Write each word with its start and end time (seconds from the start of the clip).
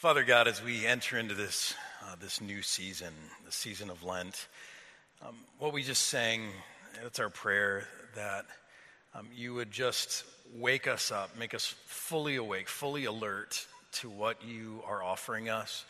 Father 0.00 0.24
God, 0.24 0.48
as 0.48 0.64
we 0.64 0.86
enter 0.86 1.18
into 1.18 1.34
this, 1.34 1.74
uh, 2.06 2.14
this 2.18 2.40
new 2.40 2.62
season, 2.62 3.12
the 3.44 3.52
season 3.52 3.90
of 3.90 4.02
Lent, 4.02 4.48
um, 5.20 5.34
what 5.58 5.74
we 5.74 5.82
just 5.82 6.06
sang, 6.06 6.48
it's 7.04 7.20
our 7.20 7.28
prayer 7.28 7.86
that 8.14 8.46
um, 9.14 9.28
you 9.36 9.52
would 9.52 9.70
just 9.70 10.24
wake 10.56 10.88
us 10.88 11.12
up, 11.12 11.36
make 11.38 11.52
us 11.52 11.74
fully 11.84 12.36
awake, 12.36 12.66
fully 12.66 13.04
alert 13.04 13.66
to 13.92 14.08
what 14.08 14.42
you 14.42 14.82
are 14.88 15.02
offering 15.02 15.50
us, 15.50 15.84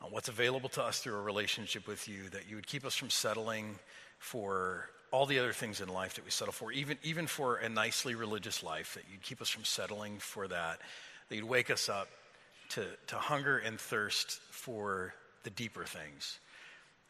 uh, 0.00 0.06
what's 0.08 0.28
available 0.28 0.68
to 0.68 0.84
us 0.84 1.00
through 1.00 1.16
a 1.16 1.20
relationship 1.20 1.88
with 1.88 2.06
you, 2.06 2.28
that 2.28 2.48
you 2.48 2.54
would 2.54 2.68
keep 2.68 2.84
us 2.84 2.94
from 2.94 3.10
settling 3.10 3.74
for 4.20 4.88
all 5.10 5.26
the 5.26 5.40
other 5.40 5.52
things 5.52 5.80
in 5.80 5.88
life 5.88 6.14
that 6.14 6.24
we 6.24 6.30
settle 6.30 6.52
for, 6.52 6.70
even, 6.70 6.96
even 7.02 7.26
for 7.26 7.56
a 7.56 7.68
nicely 7.68 8.14
religious 8.14 8.62
life, 8.62 8.94
that 8.94 9.02
you'd 9.10 9.24
keep 9.24 9.42
us 9.42 9.48
from 9.48 9.64
settling 9.64 10.18
for 10.20 10.46
that, 10.46 10.78
that 11.28 11.34
you'd 11.34 11.42
wake 11.42 11.68
us 11.68 11.88
up 11.88 12.06
to, 12.70 12.86
to 13.08 13.16
hunger 13.16 13.58
and 13.58 13.78
thirst 13.78 14.40
for 14.50 15.14
the 15.44 15.50
deeper 15.50 15.84
things. 15.84 16.38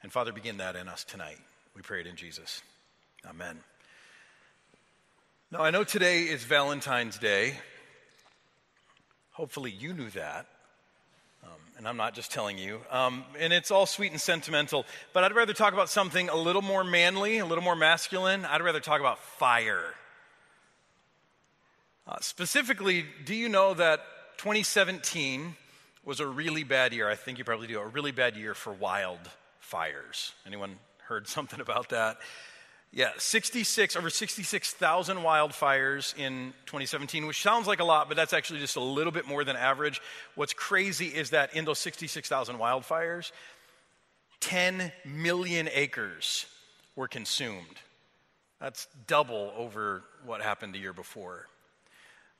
And 0.02 0.12
Father, 0.12 0.32
begin 0.32 0.58
that 0.58 0.76
in 0.76 0.88
us 0.88 1.04
tonight. 1.04 1.38
We 1.76 1.82
pray 1.82 2.00
it 2.00 2.06
in 2.06 2.16
Jesus. 2.16 2.62
Amen. 3.28 3.58
Now, 5.50 5.60
I 5.60 5.70
know 5.70 5.84
today 5.84 6.22
is 6.22 6.44
Valentine's 6.44 7.18
Day. 7.18 7.54
Hopefully, 9.32 9.70
you 9.70 9.92
knew 9.92 10.10
that. 10.10 10.46
Um, 11.42 11.50
and 11.76 11.88
I'm 11.88 11.96
not 11.96 12.14
just 12.14 12.30
telling 12.30 12.56
you. 12.56 12.80
Um, 12.90 13.24
and 13.38 13.52
it's 13.52 13.70
all 13.70 13.86
sweet 13.86 14.12
and 14.12 14.20
sentimental, 14.20 14.86
but 15.12 15.24
I'd 15.24 15.34
rather 15.34 15.52
talk 15.52 15.72
about 15.72 15.88
something 15.88 16.28
a 16.28 16.36
little 16.36 16.62
more 16.62 16.84
manly, 16.84 17.38
a 17.38 17.46
little 17.46 17.64
more 17.64 17.76
masculine. 17.76 18.44
I'd 18.44 18.62
rather 18.62 18.80
talk 18.80 19.00
about 19.00 19.18
fire. 19.18 19.94
Uh, 22.06 22.16
specifically, 22.20 23.04
do 23.24 23.34
you 23.34 23.48
know 23.48 23.74
that 23.74 24.00
2017 24.40 25.54
was 26.02 26.18
a 26.18 26.26
really 26.26 26.64
bad 26.64 26.94
year. 26.94 27.10
I 27.10 27.14
think 27.14 27.36
you 27.36 27.44
probably 27.44 27.66
do. 27.66 27.78
A 27.78 27.86
really 27.86 28.10
bad 28.10 28.38
year 28.38 28.54
for 28.54 28.72
wildfires. 28.72 30.32
Anyone 30.46 30.78
heard 31.08 31.28
something 31.36 31.60
about 31.60 31.90
that? 31.90 32.16
Yeah, 32.90 33.10
66, 33.18 33.96
over 33.96 34.08
66,000 34.08 35.18
wildfires 35.18 36.18
in 36.18 36.54
2017, 36.64 37.26
which 37.26 37.42
sounds 37.42 37.66
like 37.66 37.80
a 37.80 37.84
lot, 37.84 38.08
but 38.08 38.16
that's 38.16 38.32
actually 38.32 38.60
just 38.60 38.76
a 38.76 38.80
little 38.80 39.12
bit 39.12 39.28
more 39.28 39.44
than 39.44 39.56
average. 39.56 40.00
What's 40.36 40.54
crazy 40.54 41.08
is 41.08 41.30
that 41.30 41.54
in 41.54 41.66
those 41.66 41.78
66,000 41.78 42.56
wildfires, 42.56 43.32
10 44.40 44.90
million 45.04 45.68
acres 45.70 46.46
were 46.96 47.08
consumed. 47.08 47.76
That's 48.58 48.88
double 49.06 49.52
over 49.54 50.02
what 50.24 50.40
happened 50.40 50.72
the 50.72 50.78
year 50.78 50.94
before. 50.94 51.46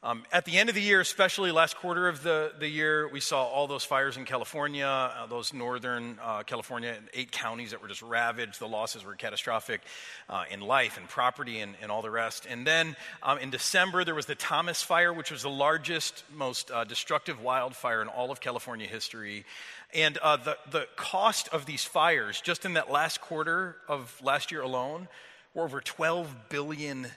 Um, 0.03 0.25
at 0.33 0.47
the 0.47 0.57
end 0.57 0.71
of 0.71 0.75
the 0.75 0.81
year, 0.81 1.03
especially 1.03 1.53
last 1.53 1.77
quarter 1.77 2.09
of 2.09 2.23
the, 2.23 2.53
the 2.59 2.67
year, 2.67 3.07
we 3.07 3.21
saw 3.21 3.45
all 3.45 3.67
those 3.67 3.85
fires 3.85 4.17
in 4.17 4.25
California, 4.25 4.87
uh, 4.87 5.27
those 5.27 5.53
northern 5.53 6.19
uh, 6.23 6.43
California, 6.43 6.97
eight 7.13 7.31
counties 7.31 7.73
that 7.73 7.83
were 7.83 7.89
just 7.89 8.01
ravaged. 8.01 8.59
The 8.59 8.67
losses 8.67 9.05
were 9.05 9.15
catastrophic 9.15 9.83
uh, 10.31 10.45
in 10.51 10.63
life 10.63 10.97
and 10.97 11.07
property 11.07 11.61
and, 11.61 11.75
and 11.83 11.93
all 11.93 12.01
the 12.01 12.11
rest. 12.11 12.47
And 12.49 12.67
then 12.67 12.97
um, 13.23 13.37
in 13.37 13.51
December, 13.51 14.03
there 14.03 14.15
was 14.15 14.25
the 14.25 14.35
Thomas 14.35 14.83
Fire, 14.83 15.13
which 15.13 15.31
was 15.31 15.43
the 15.43 15.51
largest, 15.51 16.25
most 16.35 16.71
uh, 16.71 16.85
destructive 16.85 17.43
wildfire 17.43 18.01
in 18.01 18.09
all 18.09 18.31
of 18.31 18.41
California 18.41 18.87
history. 18.87 19.45
And 19.93 20.17
uh, 20.17 20.39
the, 20.39 20.57
the 20.71 20.89
cost 20.97 21.49
of 21.49 21.67
these 21.67 21.85
fires, 21.85 22.41
just 22.41 22.65
in 22.65 22.73
that 22.73 22.91
last 22.91 23.21
quarter 23.21 23.77
of 23.87 24.19
last 24.25 24.51
year 24.51 24.63
alone, 24.63 25.09
were 25.53 25.65
over 25.65 25.83
$12 25.83 26.27
billion. 26.49 27.09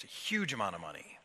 It's 0.00 0.04
a 0.04 0.16
huge 0.16 0.52
amount 0.52 0.76
of 0.76 0.80
money. 0.80 1.18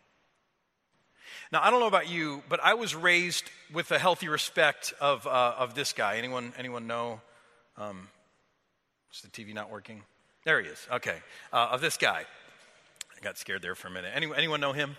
Now, 1.52 1.62
I 1.62 1.70
don't 1.70 1.80
know 1.80 1.86
about 1.86 2.10
you, 2.10 2.42
but 2.50 2.60
I 2.60 2.74
was 2.74 2.96
raised 2.96 3.44
with 3.72 3.92
a 3.92 4.00
healthy 4.00 4.30
respect 4.30 4.96
of, 5.00 5.28
uh, 5.28 5.54
of 5.60 5.76
this 5.76 5.94
guy. 5.94 6.18
Anyone, 6.18 6.54
anyone 6.58 6.88
know? 6.88 7.22
Um, 7.78 8.08
is 9.14 9.22
the 9.22 9.28
TV 9.28 9.54
not 9.54 9.70
working? 9.70 10.02
There 10.44 10.60
he 10.60 10.68
is. 10.70 10.88
Okay. 10.92 11.18
Uh, 11.52 11.67
of 11.72 11.82
this 11.82 11.98
guy. 11.98 12.26
I 13.16 13.20
got 13.22 13.38
scared 13.38 13.62
there 13.62 13.76
for 13.76 13.89
a 13.89 13.92
minute. 13.92 14.12
Anyone, 14.16 14.38
anyone 14.39 14.60
know 14.60 14.73
him? 14.73 14.98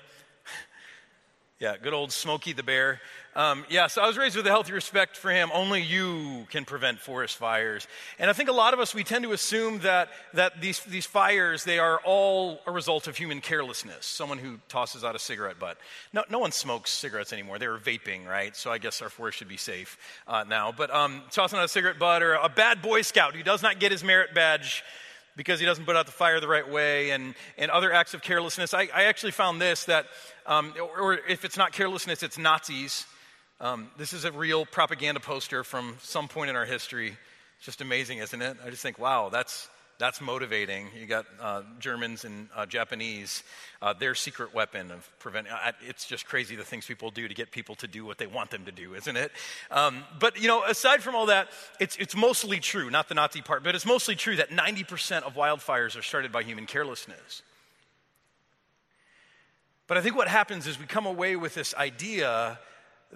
Yeah, 1.60 1.76
good 1.80 1.94
old 1.94 2.10
Smokey 2.10 2.52
the 2.52 2.64
Bear. 2.64 3.00
Um, 3.36 3.64
yeah, 3.68 3.86
so 3.86 4.02
I 4.02 4.08
was 4.08 4.18
raised 4.18 4.34
with 4.34 4.44
a 4.44 4.50
healthy 4.50 4.72
respect 4.72 5.16
for 5.16 5.30
him. 5.30 5.50
Only 5.54 5.82
you 5.82 6.48
can 6.50 6.64
prevent 6.64 6.98
forest 6.98 7.36
fires. 7.36 7.86
And 8.18 8.28
I 8.28 8.32
think 8.32 8.48
a 8.48 8.52
lot 8.52 8.74
of 8.74 8.80
us, 8.80 8.92
we 8.92 9.04
tend 9.04 9.22
to 9.22 9.30
assume 9.30 9.78
that, 9.80 10.08
that 10.32 10.60
these, 10.60 10.80
these 10.80 11.06
fires, 11.06 11.62
they 11.62 11.78
are 11.78 12.00
all 12.04 12.58
a 12.66 12.72
result 12.72 13.06
of 13.06 13.16
human 13.16 13.40
carelessness. 13.40 14.04
Someone 14.04 14.38
who 14.38 14.58
tosses 14.68 15.04
out 15.04 15.14
a 15.14 15.18
cigarette 15.20 15.60
butt. 15.60 15.78
No, 16.12 16.24
no 16.28 16.40
one 16.40 16.50
smokes 16.50 16.90
cigarettes 16.90 17.32
anymore. 17.32 17.60
They 17.60 17.68
were 17.68 17.78
vaping, 17.78 18.26
right? 18.26 18.56
So 18.56 18.72
I 18.72 18.78
guess 18.78 19.00
our 19.00 19.08
forest 19.08 19.38
should 19.38 19.48
be 19.48 19.56
safe 19.56 19.96
uh, 20.26 20.42
now. 20.42 20.72
But 20.76 20.92
um, 20.92 21.22
tossing 21.30 21.60
out 21.60 21.64
a 21.64 21.68
cigarette 21.68 22.00
butt 22.00 22.20
or 22.24 22.34
a 22.34 22.48
bad 22.48 22.82
Boy 22.82 23.02
Scout 23.02 23.36
who 23.36 23.44
does 23.44 23.62
not 23.62 23.78
get 23.78 23.92
his 23.92 24.02
merit 24.02 24.34
badge 24.34 24.82
because 25.36 25.60
he 25.60 25.66
doesn't 25.66 25.84
put 25.84 25.96
out 25.96 26.06
the 26.06 26.12
fire 26.12 26.40
the 26.40 26.48
right 26.48 26.68
way 26.68 27.10
and, 27.10 27.34
and 27.58 27.70
other 27.70 27.92
acts 27.92 28.14
of 28.14 28.22
carelessness. 28.22 28.74
I, 28.74 28.88
I 28.94 29.04
actually 29.04 29.32
found 29.32 29.60
this 29.60 29.84
that, 29.86 30.06
um, 30.46 30.74
or, 30.98 31.14
if 31.28 31.44
it's 31.44 31.56
not 31.56 31.72
carelessness, 31.72 32.22
it's 32.22 32.38
Nazis. 32.38 33.06
Um, 33.60 33.88
this 33.98 34.12
is 34.12 34.24
a 34.24 34.32
real 34.32 34.66
propaganda 34.66 35.20
poster 35.20 35.64
from 35.64 35.96
some 36.00 36.28
point 36.28 36.50
in 36.50 36.56
our 36.56 36.66
history. 36.66 37.16
It's 37.56 37.66
just 37.66 37.80
amazing, 37.80 38.18
isn't 38.18 38.42
it? 38.42 38.56
I 38.64 38.70
just 38.70 38.82
think, 38.82 38.98
wow, 38.98 39.28
that's, 39.28 39.68
that's 40.04 40.20
motivating. 40.20 40.88
You 41.00 41.06
got 41.06 41.24
uh, 41.40 41.62
Germans 41.78 42.26
and 42.26 42.48
uh, 42.54 42.66
Japanese, 42.66 43.42
uh, 43.80 43.94
their 43.94 44.14
secret 44.14 44.52
weapon 44.52 44.90
of 44.90 45.08
preventing. 45.18 45.54
It's 45.88 46.04
just 46.04 46.26
crazy 46.26 46.56
the 46.56 46.62
things 46.62 46.84
people 46.84 47.10
do 47.10 47.26
to 47.26 47.32
get 47.32 47.50
people 47.50 47.74
to 47.76 47.86
do 47.86 48.04
what 48.04 48.18
they 48.18 48.26
want 48.26 48.50
them 48.50 48.66
to 48.66 48.70
do, 48.70 48.94
isn't 48.94 49.16
it? 49.16 49.32
Um, 49.70 50.04
but 50.20 50.38
you 50.38 50.46
know, 50.46 50.62
aside 50.62 51.02
from 51.02 51.14
all 51.14 51.26
that, 51.26 51.48
it's 51.80 51.96
it's 51.96 52.14
mostly 52.14 52.60
true. 52.60 52.90
Not 52.90 53.08
the 53.08 53.14
Nazi 53.14 53.40
part, 53.40 53.64
but 53.64 53.74
it's 53.74 53.86
mostly 53.86 54.14
true 54.14 54.36
that 54.36 54.50
90% 54.50 55.22
of 55.22 55.36
wildfires 55.36 55.98
are 55.98 56.02
started 56.02 56.30
by 56.30 56.42
human 56.42 56.66
carelessness. 56.66 57.40
But 59.86 59.96
I 59.96 60.02
think 60.02 60.16
what 60.16 60.28
happens 60.28 60.66
is 60.66 60.78
we 60.78 60.84
come 60.84 61.06
away 61.06 61.34
with 61.36 61.54
this 61.54 61.74
idea 61.76 62.58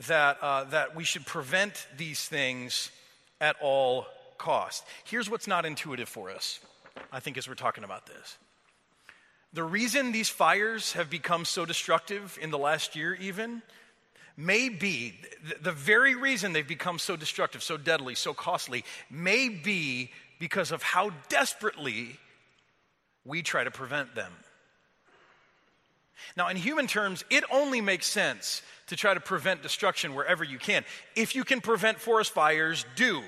that 0.06 0.38
uh, 0.40 0.64
that 0.64 0.96
we 0.96 1.04
should 1.04 1.26
prevent 1.26 1.86
these 1.98 2.26
things 2.26 2.90
at 3.42 3.56
all 3.60 4.06
cost. 4.38 4.84
Here's 5.04 5.28
what's 5.28 5.46
not 5.46 5.66
intuitive 5.66 6.08
for 6.08 6.30
us, 6.30 6.60
I 7.12 7.20
think, 7.20 7.38
as 7.38 7.48
we're 7.48 7.54
talking 7.54 7.84
about 7.84 8.06
this. 8.06 8.38
The 9.52 9.64
reason 9.64 10.12
these 10.12 10.28
fires 10.28 10.92
have 10.92 11.08
become 11.08 11.44
so 11.44 11.64
destructive 11.64 12.38
in 12.40 12.50
the 12.50 12.58
last 12.58 12.94
year, 12.94 13.14
even, 13.14 13.62
may 14.36 14.68
be 14.68 15.14
the 15.60 15.72
very 15.72 16.14
reason 16.14 16.52
they've 16.52 16.68
become 16.68 16.98
so 16.98 17.16
destructive, 17.16 17.62
so 17.62 17.76
deadly, 17.76 18.14
so 18.14 18.34
costly, 18.34 18.84
may 19.10 19.48
be 19.48 20.10
because 20.38 20.70
of 20.70 20.82
how 20.82 21.10
desperately 21.28 22.18
we 23.24 23.42
try 23.42 23.64
to 23.64 23.70
prevent 23.70 24.14
them. 24.14 24.32
Now, 26.36 26.48
in 26.48 26.56
human 26.56 26.86
terms, 26.86 27.24
it 27.30 27.44
only 27.50 27.80
makes 27.80 28.06
sense 28.06 28.62
to 28.88 28.96
try 28.96 29.14
to 29.14 29.20
prevent 29.20 29.62
destruction 29.62 30.14
wherever 30.14 30.44
you 30.44 30.58
can. 30.58 30.84
If 31.16 31.34
you 31.34 31.44
can 31.44 31.60
prevent 31.60 31.98
forest 31.98 32.32
fires, 32.32 32.84
do. 32.96 33.22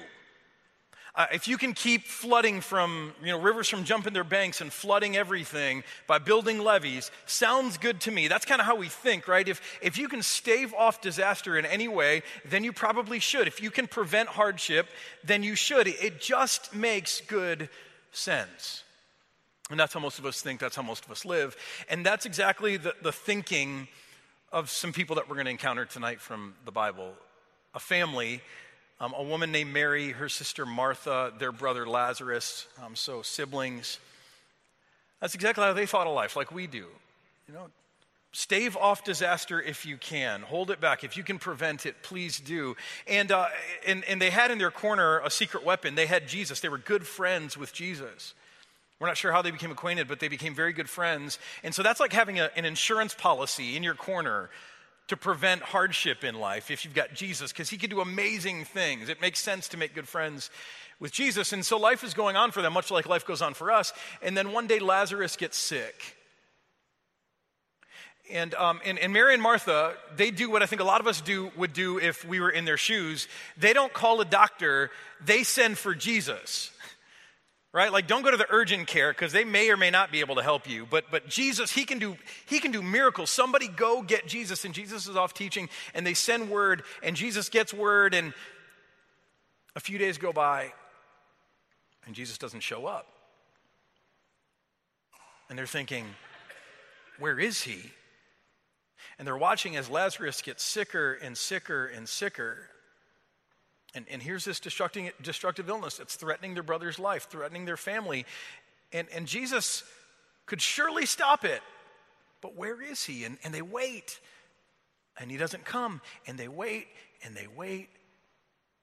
Uh, 1.15 1.27
if 1.33 1.49
you 1.49 1.59
can 1.59 1.73
keep 1.73 2.05
flooding 2.05 2.61
from, 2.61 3.13
you 3.21 3.29
know, 3.29 3.41
rivers 3.41 3.69
from 3.69 3.85
jumping 3.85 4.13
their 4.13 4.25
banks 4.25 4.61
and 4.61 4.73
flooding 4.73 5.17
everything 5.17 5.83
by 6.07 6.19
building 6.19 6.61
levees, 6.61 7.11
sounds 7.27 7.79
good 7.79 8.01
to 8.01 8.11
me. 8.11 8.29
That's 8.29 8.45
kind 8.45 8.61
of 8.61 8.67
how 8.67 8.77
we 8.77 8.89
think, 8.89 9.27
right? 9.27 9.49
If, 9.49 9.61
if 9.83 9.99
you 9.99 10.09
can 10.09 10.23
stave 10.23 10.73
off 10.75 11.01
disaster 11.01 11.59
in 11.59 11.67
any 11.67 11.89
way, 11.89 12.23
then 12.45 12.63
you 12.63 12.73
probably 12.73 13.19
should. 13.19 13.49
If 13.49 13.61
you 13.61 13.71
can 13.71 13.89
prevent 13.89 14.29
hardship, 14.29 14.87
then 15.25 15.43
you 15.43 15.57
should. 15.57 15.89
It 15.89 16.21
just 16.21 16.75
makes 16.75 17.21
good 17.23 17.69
sense. 18.13 18.85
And 19.71 19.79
that's 19.79 19.95
how 19.95 20.01
most 20.01 20.19
of 20.19 20.27
us 20.27 20.41
think, 20.41 20.61
that's 20.61 20.77
how 20.77 20.83
most 20.83 21.05
of 21.05 21.11
us 21.11 21.25
live. 21.25 21.57
And 21.89 22.07
that's 22.07 22.27
exactly 22.27 22.77
the, 22.77 22.95
the 23.03 23.13
thinking 23.13 23.89
of 24.53 24.69
some 24.71 24.93
people 24.93 25.17
that 25.17 25.29
we're 25.29 25.37
going 25.37 25.47
to 25.47 25.53
encounter 25.53 25.85
tonight 25.85 26.21
from 26.21 26.55
the 26.65 26.73
Bible. 26.73 27.13
A 27.75 27.81
family 27.81 28.41
um, 29.01 29.15
a 29.17 29.23
woman 29.23 29.51
named 29.51 29.73
Mary, 29.73 30.11
her 30.11 30.29
sister 30.29 30.67
Martha, 30.67 31.33
their 31.39 31.53
brother 31.53 31.87
Lazarus, 31.87 32.67
um, 32.85 32.95
so 32.95 33.23
siblings. 33.23 33.99
That's 35.21 35.35
exactly 35.35 35.65
how 35.65 35.73
they 35.73 35.87
thought 35.87 36.07
of 36.07 36.15
life, 36.15 36.37
like 36.37 36.53
we 36.53 36.67
do. 36.67 36.87
You 37.49 37.55
know, 37.55 37.71
stave 38.33 38.77
off 38.77 39.03
disaster 39.03 39.61
if 39.61 39.87
you 39.87 39.97
can, 39.97 40.43
hold 40.43 40.71
it 40.71 40.81
back. 40.81 41.03
If 41.03 41.17
you 41.17 41.25
can 41.25 41.39
prevent 41.39 41.87
it, 41.87 42.03
please 42.03 42.39
do. 42.39 42.77
And, 43.07 43.33
uh, 43.33 43.47
and, 43.87 44.05
and 44.05 44.21
they 44.21 44.31
had 44.31 44.51
in 44.51 44.59
their 44.59 44.71
corner 44.71 45.21
a 45.21 45.31
secret 45.31 45.65
weapon. 45.65 45.95
They 45.95 46.07
had 46.07 46.29
Jesus, 46.29 46.61
they 46.61 46.69
were 46.69 46.79
good 46.79 47.07
friends 47.07 47.57
with 47.57 47.73
Jesus. 47.73 48.35
We're 48.99 49.07
not 49.07 49.17
sure 49.17 49.33
how 49.33 49.41
they 49.41 49.51
became 49.51 49.71
acquainted, 49.71 50.09
but 50.09 50.21
they 50.21 50.29
became 50.29 50.55
very 50.55 50.75
good 50.75 50.91
friends. 50.91 51.39
And 51.65 51.75
so 51.75 51.83
that's 51.83 52.01
like 52.01 52.13
having 52.13 52.39
a, 52.39 52.51
an 52.55 52.67
insurance 52.67 53.15
policy 53.15 53.75
in 53.75 53.83
your 53.83 53.95
corner 53.95 54.51
to 55.11 55.17
prevent 55.17 55.61
hardship 55.61 56.23
in 56.23 56.37
life 56.37 56.71
if 56.71 56.85
you've 56.85 56.95
got 56.95 57.13
Jesus, 57.13 57.51
because 57.53 57.69
he 57.69 57.77
can 57.77 57.91
do 57.91 58.01
amazing 58.01 58.65
things. 58.65 59.09
It 59.09 59.21
makes 59.21 59.41
sense 59.41 59.67
to 59.71 59.77
make 59.77 59.93
good 59.93 60.07
friends 60.07 60.51
with 61.01 61.11
Jesus. 61.11 61.53
And 61.53 61.67
so 61.67 61.79
life 61.79 62.05
is 62.05 62.15
going 62.15 62.37
on 62.37 62.53
for 62.53 62.63
them, 62.63 62.73
much 62.73 62.93
like 62.93 63.07
life 63.07 63.27
goes 63.27 63.43
on 63.43 63.55
for 63.55 63.73
us. 63.73 63.93
And 64.23 64.37
then 64.37 64.53
one 64.53 64.69
day 64.69 64.79
Lazarus 64.79 65.37
gets 65.37 65.57
sick. 65.57 66.17
And, 68.31 68.55
um, 68.55 68.81
and, 68.85 69.01
and 69.01 69.13
Mary 69.13 69.35
and 69.35 69.43
Martha, 69.43 69.95
they 70.15 70.31
do 70.31 70.49
what 70.49 70.63
I 70.63 70.67
think 70.67 70.81
a 70.81 70.85
lot 70.85 71.01
of 71.01 71.09
us 71.09 71.21
do 71.21 71.51
would 71.57 71.73
do 71.73 71.99
if 71.99 72.25
we 72.25 72.39
were 72.39 72.51
in 72.51 72.65
their 72.65 72.77
shoes. 72.77 73.27
They 73.57 73.73
don't 73.73 73.93
call 73.93 74.21
a 74.21 74.25
doctor, 74.25 74.93
they 75.25 75.43
send 75.43 75.77
for 75.77 75.93
Jesus. 75.93 76.71
Right? 77.73 77.93
Like 77.93 78.09
don't 78.09 78.23
go 78.23 78.33
to 78.33 78.37
the 78.37 78.49
urgent 78.51 78.89
care 78.89 79.13
because 79.13 79.33
they 79.33 79.45
may 79.45 79.71
or 79.71 79.77
may 79.77 79.91
not 79.91 80.11
be 80.11 80.21
able 80.21 80.35
to 80.37 80.43
help 80.43 80.69
you. 80.69 80.87
But 80.91 81.05
but 81.11 81.29
Jesus, 81.29 81.71
he 81.71 81.85
can 81.85 82.01
do 82.01 82.17
he 82.47 82.59
can 82.59 82.73
do 82.73 82.83
miracles. 82.83 83.31
Somebody 83.31 83.69
go 83.69 84.03
get 84.03 84.27
Jesus, 84.27 84.65
and 84.65 84.75
Jesus 84.75 85.07
is 85.07 85.17
off 85.17 85.35
teaching, 85.35 85.69
and 85.95 86.05
they 86.05 86.15
send 86.15 86.51
word, 86.51 86.83
and 87.03 87.15
Jesus 87.15 87.49
gets 87.49 87.73
word, 87.73 88.13
and 88.13 88.35
a 89.77 89.81
few 89.81 89.99
days 89.99 90.19
go 90.19 90.33
by, 90.33 90.73
and 92.07 92.15
Jesus 92.15 92.39
doesn't 92.39 92.61
show 92.61 92.87
up. 92.87 93.07
And 95.49 95.59
they're 95.59 95.67
thinking, 95.67 96.07
where 97.19 97.39
is 97.39 97.63
he? 97.63 97.93
And 99.19 99.27
they're 99.27 99.37
watching 99.37 99.77
as 99.77 99.91
Lazarus 99.91 100.43
gets 100.43 100.63
sicker 100.63 101.15
and 101.15 101.37
sicker 101.37 101.87
and 101.87 102.09
sicker. 102.09 102.69
And, 103.95 104.07
and 104.11 104.23
here's 104.23 104.45
this 104.45 104.61
destructive, 104.61 105.13
destructive 105.21 105.69
illness 105.69 105.97
that's 105.97 106.15
threatening 106.15 106.55
their 106.55 106.63
brother's 106.63 106.99
life, 106.99 107.29
threatening 107.29 107.65
their 107.65 107.77
family. 107.77 108.25
And, 108.93 109.09
and 109.13 109.27
Jesus 109.27 109.83
could 110.47 110.63
surely 110.63 111.07
stop 111.07 111.45
it. 111.45 111.61
But 112.41 112.55
where 112.57 112.81
is 112.81 113.05
he? 113.05 113.25
And, 113.25 113.39
and 113.45 113.53
they 113.53 113.63
wait. 113.63 114.21
And 115.19 115.31
he 115.31 115.37
doesn't 115.37 115.65
come. 115.65 116.01
And 116.27 116.39
they 116.39 116.49
wait, 116.49 116.87
and 117.25 117.35
they 117.35 117.49
wait, 117.57 117.89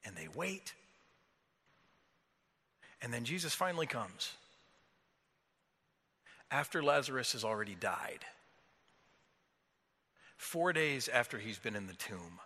and 0.05 0.15
they 0.15 0.27
wait. 0.33 0.73
And 3.01 3.13
then 3.13 3.23
Jesus 3.23 3.53
finally 3.53 3.87
comes 3.87 4.33
after 6.49 6.81
Lazarus 6.81 7.33
has 7.33 7.43
already 7.43 7.75
died. 7.75 8.25
Four 10.37 10.71
days 10.71 11.07
after 11.07 11.37
he's 11.37 11.59
been 11.59 11.75
in 11.75 11.87
the 11.87 11.93
tomb. 11.93 12.39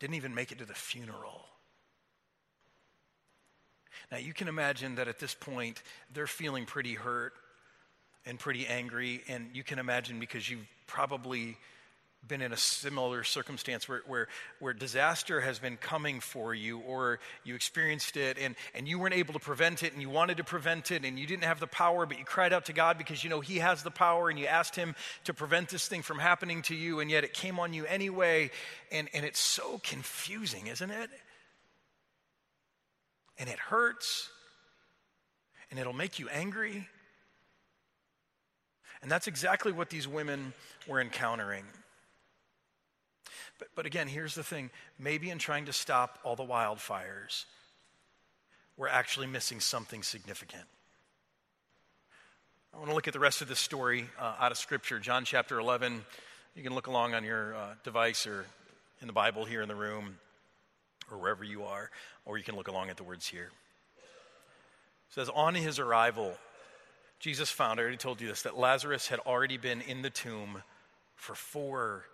Didn't 0.00 0.16
even 0.16 0.34
make 0.34 0.50
it 0.50 0.58
to 0.58 0.64
the 0.64 0.74
funeral. 0.74 1.46
Now, 4.10 4.18
you 4.18 4.32
can 4.32 4.48
imagine 4.48 4.96
that 4.96 5.06
at 5.06 5.20
this 5.20 5.34
point, 5.34 5.82
they're 6.12 6.26
feeling 6.26 6.66
pretty 6.66 6.94
hurt 6.94 7.34
and 8.26 8.38
pretty 8.38 8.66
angry. 8.66 9.22
And 9.28 9.50
you 9.54 9.62
can 9.62 9.78
imagine 9.78 10.18
because 10.18 10.50
you've 10.50 10.66
probably 10.86 11.56
been 12.26 12.42
in 12.42 12.52
a 12.52 12.56
similar 12.56 13.24
circumstance 13.24 13.88
where, 13.88 14.02
where, 14.06 14.28
where 14.58 14.72
disaster 14.72 15.40
has 15.40 15.58
been 15.58 15.76
coming 15.76 16.20
for 16.20 16.54
you 16.54 16.78
or 16.80 17.18
you 17.44 17.54
experienced 17.54 18.16
it 18.16 18.36
and, 18.38 18.54
and 18.74 18.86
you 18.86 18.98
weren't 18.98 19.14
able 19.14 19.32
to 19.32 19.40
prevent 19.40 19.82
it 19.82 19.92
and 19.94 20.02
you 20.02 20.10
wanted 20.10 20.36
to 20.36 20.44
prevent 20.44 20.90
it 20.90 21.04
and 21.04 21.18
you 21.18 21.26
didn't 21.26 21.44
have 21.44 21.60
the 21.60 21.66
power 21.66 22.04
but 22.06 22.18
you 22.18 22.24
cried 22.24 22.52
out 22.52 22.66
to 22.66 22.72
god 22.72 22.98
because 22.98 23.24
you 23.24 23.30
know 23.30 23.40
he 23.40 23.56
has 23.56 23.82
the 23.82 23.90
power 23.90 24.28
and 24.28 24.38
you 24.38 24.46
asked 24.46 24.76
him 24.76 24.94
to 25.24 25.32
prevent 25.34 25.70
this 25.70 25.88
thing 25.88 26.02
from 26.02 26.18
happening 26.18 26.62
to 26.62 26.74
you 26.74 27.00
and 27.00 27.10
yet 27.10 27.24
it 27.24 27.32
came 27.32 27.58
on 27.58 27.72
you 27.72 27.86
anyway. 27.86 28.50
And, 28.92 29.08
and 29.14 29.24
it's 29.24 29.40
so 29.40 29.80
confusing 29.82 30.66
isn't 30.66 30.90
it? 30.90 31.10
And 33.38 33.48
it 33.48 33.58
hurts 33.58 34.28
and 35.70 35.80
it'll 35.80 35.92
make 35.92 36.18
you 36.18 36.28
angry. 36.28 36.86
And 39.02 39.10
that's 39.10 39.26
exactly 39.26 39.72
what 39.72 39.88
these 39.88 40.06
women 40.06 40.52
were 40.86 41.00
encountering 41.00 41.64
but, 43.60 43.68
but 43.76 43.86
again, 43.86 44.08
here's 44.08 44.34
the 44.34 44.42
thing 44.42 44.70
maybe 44.98 45.30
in 45.30 45.38
trying 45.38 45.66
to 45.66 45.72
stop 45.72 46.18
all 46.24 46.34
the 46.34 46.44
wildfires, 46.44 47.44
we're 48.76 48.88
actually 48.88 49.26
missing 49.26 49.60
something 49.60 50.02
significant. 50.02 50.64
I 52.72 52.78
want 52.78 52.88
to 52.88 52.94
look 52.94 53.06
at 53.06 53.12
the 53.12 53.20
rest 53.20 53.42
of 53.42 53.48
this 53.48 53.60
story 53.60 54.06
uh, 54.18 54.36
out 54.40 54.50
of 54.50 54.58
Scripture, 54.58 54.98
John 54.98 55.24
chapter 55.24 55.58
11. 55.58 56.04
You 56.56 56.62
can 56.62 56.74
look 56.74 56.86
along 56.86 57.14
on 57.14 57.22
your 57.22 57.54
uh, 57.54 57.74
device 57.84 58.26
or 58.26 58.46
in 59.00 59.06
the 59.06 59.12
Bible 59.12 59.44
here 59.44 59.60
in 59.60 59.68
the 59.68 59.74
room 59.74 60.18
or 61.10 61.18
wherever 61.18 61.44
you 61.44 61.64
are, 61.64 61.90
or 62.24 62.38
you 62.38 62.44
can 62.44 62.56
look 62.56 62.68
along 62.68 62.88
at 62.88 62.96
the 62.96 63.02
words 63.02 63.26
here. 63.26 63.50
It 65.08 65.14
says, 65.14 65.28
On 65.28 65.54
his 65.54 65.78
arrival, 65.78 66.32
Jesus 67.18 67.50
found, 67.50 67.78
I 67.78 67.82
already 67.82 67.98
told 67.98 68.20
you 68.20 68.28
this, 68.28 68.42
that 68.42 68.56
Lazarus 68.56 69.08
had 69.08 69.18
already 69.20 69.58
been 69.58 69.82
in 69.82 70.00
the 70.00 70.10
tomb 70.10 70.62
for 71.16 71.34
four 71.34 72.04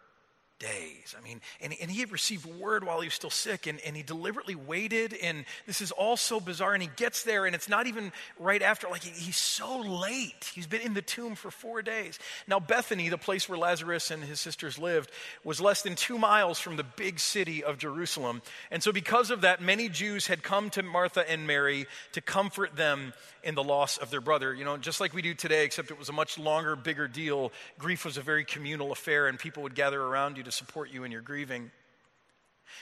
days. 0.58 1.14
I 1.18 1.22
mean, 1.22 1.40
and, 1.60 1.74
and 1.80 1.90
he 1.90 2.00
had 2.00 2.12
received 2.12 2.46
word 2.46 2.84
while 2.84 3.00
he 3.00 3.06
was 3.06 3.14
still 3.14 3.30
sick, 3.30 3.66
and, 3.66 3.78
and 3.80 3.96
he 3.96 4.02
deliberately 4.02 4.54
waited. 4.54 5.14
And 5.22 5.44
this 5.66 5.80
is 5.80 5.92
all 5.92 6.16
so 6.16 6.40
bizarre. 6.40 6.74
And 6.74 6.82
he 6.82 6.90
gets 6.96 7.22
there, 7.24 7.46
and 7.46 7.54
it's 7.54 7.68
not 7.68 7.86
even 7.86 8.12
right 8.38 8.62
after. 8.62 8.88
Like, 8.88 9.02
he, 9.02 9.10
he's 9.10 9.36
so 9.36 9.80
late. 9.80 10.50
He's 10.54 10.66
been 10.66 10.80
in 10.80 10.94
the 10.94 11.02
tomb 11.02 11.34
for 11.34 11.50
four 11.50 11.82
days. 11.82 12.18
Now, 12.48 12.60
Bethany, 12.60 13.08
the 13.08 13.18
place 13.18 13.48
where 13.48 13.58
Lazarus 13.58 14.10
and 14.10 14.22
his 14.22 14.40
sisters 14.40 14.78
lived, 14.78 15.10
was 15.44 15.60
less 15.60 15.82
than 15.82 15.94
two 15.94 16.18
miles 16.18 16.58
from 16.58 16.76
the 16.76 16.84
big 16.84 17.20
city 17.20 17.62
of 17.62 17.78
Jerusalem. 17.78 18.42
And 18.70 18.82
so, 18.82 18.92
because 18.92 19.30
of 19.30 19.42
that, 19.42 19.60
many 19.60 19.88
Jews 19.88 20.26
had 20.26 20.42
come 20.42 20.70
to 20.70 20.82
Martha 20.82 21.28
and 21.30 21.46
Mary 21.46 21.86
to 22.12 22.20
comfort 22.20 22.76
them 22.76 23.12
in 23.42 23.54
the 23.54 23.62
loss 23.62 23.96
of 23.98 24.10
their 24.10 24.20
brother. 24.20 24.54
You 24.54 24.64
know, 24.64 24.76
just 24.76 25.00
like 25.00 25.14
we 25.14 25.22
do 25.22 25.34
today, 25.34 25.64
except 25.64 25.90
it 25.90 25.98
was 25.98 26.08
a 26.08 26.12
much 26.12 26.38
longer, 26.38 26.74
bigger 26.74 27.06
deal. 27.06 27.52
Grief 27.78 28.04
was 28.04 28.16
a 28.16 28.22
very 28.22 28.44
communal 28.44 28.90
affair, 28.90 29.28
and 29.28 29.38
people 29.38 29.62
would 29.62 29.74
gather 29.74 30.02
around 30.02 30.36
you 30.36 30.42
to 30.46 30.52
support 30.52 30.90
you 30.90 31.04
in 31.04 31.12
your 31.12 31.20
grieving. 31.20 31.64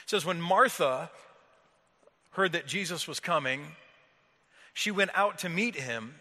It 0.03 0.09
says, 0.09 0.25
when 0.25 0.41
Martha 0.41 1.11
heard 2.31 2.53
that 2.53 2.65
Jesus 2.65 3.07
was 3.07 3.19
coming, 3.19 3.61
she 4.73 4.91
went 4.91 5.11
out 5.13 5.39
to 5.39 5.49
meet 5.49 5.75
him. 5.75 6.15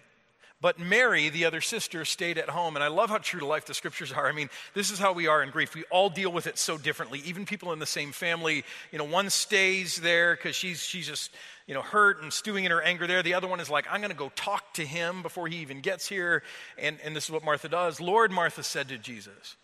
But 0.61 0.79
Mary, 0.79 1.29
the 1.29 1.45
other 1.45 1.61
sister, 1.61 2.07
stayed 2.07 2.39
at 2.39 2.49
home. 2.49 2.75
And 2.77 2.83
I 2.83 2.89
love 2.89 3.11
how 3.11 3.19
true 3.19 3.41
to 3.41 3.47
life 3.47 3.67
the 3.67 3.75
scriptures 3.75 4.13
are. 4.13 4.27
I 4.27 4.33
mean, 4.33 4.49
this 4.73 4.91
is 4.91 4.99
how 4.99 5.13
we 5.13 5.27
are 5.27 5.43
in 5.43 5.51
grief. 5.51 5.75
We 5.75 5.85
all 5.91 6.09
deal 6.09 6.33
with 6.33 6.47
it 6.47 6.57
so 6.57 6.79
differently. 6.79 7.21
Even 7.27 7.45
people 7.45 7.73
in 7.73 7.81
the 7.81 7.87
same 7.87 8.13
family, 8.13 8.65
you 8.91 8.99
know, 8.99 9.05
one 9.05 9.29
stays 9.29 9.97
there 9.97 10.35
because 10.35 10.57
she's, 10.57 10.83
she's 10.83 11.07
just, 11.07 11.33
you 11.67 11.75
know, 11.75 11.83
hurt 11.83 12.23
and 12.23 12.33
stewing 12.33 12.65
in 12.65 12.71
her 12.71 12.81
anger 12.81 13.07
there. 13.07 13.23
The 13.23 13.35
other 13.35 13.49
one 13.49 13.61
is 13.61 13.69
like, 13.69 13.87
I'm 13.91 14.01
going 14.01 14.13
to 14.13 14.17
go 14.17 14.33
talk 14.37 14.73
to 14.75 14.87
him 14.87 15.21
before 15.21 15.49
he 15.49 15.57
even 15.57 15.81
gets 15.81 16.09
here. 16.09 16.43
And, 16.79 16.99
and 17.05 17.15
this 17.15 17.25
is 17.25 17.31
what 17.31 17.45
Martha 17.45 17.69
does. 17.69 18.01
Lord, 18.01 18.33
Martha 18.33 18.63
said 18.63 18.89
to 18.89 18.97
Jesus, 18.97 19.57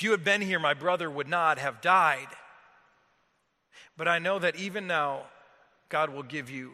if 0.00 0.04
you 0.04 0.12
had 0.12 0.24
been 0.24 0.40
here, 0.40 0.58
my 0.58 0.72
brother 0.72 1.10
would 1.10 1.28
not 1.28 1.58
have 1.58 1.82
died. 1.82 2.28
But 3.98 4.08
I 4.08 4.18
know 4.18 4.38
that 4.38 4.56
even 4.56 4.86
now, 4.86 5.24
God 5.90 6.08
will 6.08 6.22
give 6.22 6.48
you 6.48 6.72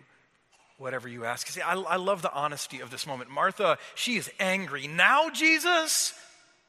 whatever 0.78 1.08
you 1.08 1.24
ask. 1.24 1.48
See, 1.48 1.60
I, 1.60 1.74
I 1.74 1.96
love 1.96 2.22
the 2.22 2.32
honesty 2.32 2.78
of 2.78 2.92
this 2.92 3.04
moment. 3.04 3.28
Martha, 3.28 3.78
she 3.96 4.14
is 4.14 4.30
angry. 4.38 4.86
Now, 4.86 5.28
Jesus? 5.30 6.14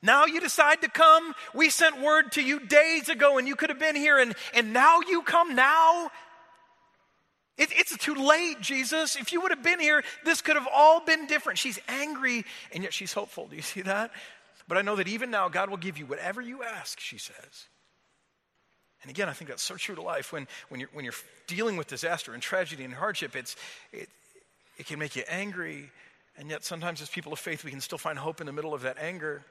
Now 0.01 0.25
you 0.25 0.39
decide 0.39 0.81
to 0.81 0.89
come? 0.89 1.36
We 1.54 1.69
sent 1.69 2.01
word 2.01 2.31
to 2.31 2.42
you 2.42 2.59
days 2.59 3.07
ago 3.07 3.38
and 3.38 3.48
you 3.48 3.56
could 3.56 3.69
have 3.69 3.77
been 3.77 3.95
here, 3.95 4.18
and, 4.18 4.33
and 4.56 4.74
now 4.74 5.01
you 5.07 5.21
come 5.21 5.54
now? 5.54 6.09
It, 7.59 7.69
it's 7.71 7.95
too 7.97 8.16
late, 8.16 8.61
Jesus. 8.61 9.16
If 9.16 9.31
you 9.31 9.42
would 9.42 9.52
have 9.52 9.61
been 9.61 9.80
here, 9.80 10.04
this 10.26 10.42
could 10.42 10.56
have 10.56 10.68
all 10.73 11.06
been 11.06 11.28
different. 11.28 11.59
She's 11.59 11.80
angry, 11.87 12.45
and 12.73 12.81
yet 12.81 12.95
she's 12.95 13.14
hopeful. 13.14 13.45
Do 13.45 13.56
you 13.56 13.61
see 13.61 13.81
that? 13.81 14.09
But 14.68 14.78
I 14.78 14.81
know 14.81 14.95
that 14.97 15.07
even 15.07 15.31
now, 15.31 15.47
God 15.50 15.69
will 15.69 15.78
give 15.78 15.97
you 15.97 16.06
whatever 16.06 16.42
you 16.42 16.64
ask, 16.64 17.00
she 17.00 17.18
says. 17.18 17.68
And 19.02 19.09
again, 19.09 19.30
I 19.30 19.33
think 19.33 19.50
that's 19.50 19.64
so 19.64 19.76
true 19.76 19.95
to 19.95 20.02
life. 20.02 20.33
When, 20.33 20.47
when, 20.69 20.80
you're, 20.80 20.90
when 20.92 21.06
you're 21.06 21.14
dealing 21.45 21.78
with 21.78 21.88
disaster 21.88 22.33
and 22.33 22.42
tragedy 22.42 22.83
and 22.83 22.94
hardship, 22.94 23.36
it's, 23.36 23.56
it, 23.94 24.09
it 24.78 24.86
can 24.88 25.00
make 25.00 25.16
you 25.16 25.24
angry. 25.30 25.90
And 26.38 26.50
yet, 26.50 26.66
sometimes 26.66 27.02
as 27.02 27.09
people 27.09 27.31
of 27.31 27.40
faith, 27.40 27.64
we 27.64 27.71
can 27.71 27.81
still 27.81 27.97
find 27.97 28.18
hope 28.19 28.42
in 28.42 28.47
the 28.47 28.54
middle 28.54 28.74
of 28.74 28.81
that 28.81 28.97
anger. 28.97 29.44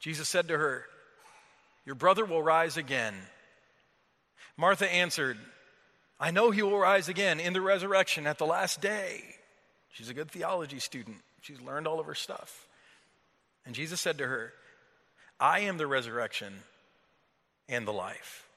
Jesus 0.00 0.28
said 0.28 0.48
to 0.48 0.58
her, 0.58 0.84
Your 1.86 1.94
brother 1.94 2.24
will 2.24 2.42
rise 2.42 2.76
again. 2.76 3.14
Martha 4.56 4.92
answered, 4.92 5.38
I 6.20 6.30
know 6.32 6.50
he 6.50 6.62
will 6.62 6.78
rise 6.78 7.08
again 7.08 7.38
in 7.40 7.52
the 7.52 7.60
resurrection 7.60 8.26
at 8.26 8.38
the 8.38 8.46
last 8.46 8.80
day. 8.80 9.22
She's 9.92 10.08
a 10.08 10.14
good 10.14 10.30
theology 10.30 10.80
student, 10.80 11.18
she's 11.40 11.60
learned 11.60 11.86
all 11.86 12.00
of 12.00 12.06
her 12.06 12.14
stuff. 12.14 12.67
And 13.68 13.74
Jesus 13.74 14.00
said 14.00 14.16
to 14.16 14.26
her, 14.26 14.54
I 15.38 15.60
am 15.60 15.76
the 15.76 15.86
resurrection 15.86 16.54
and 17.68 17.86
the 17.86 17.92
life. 17.92 18.48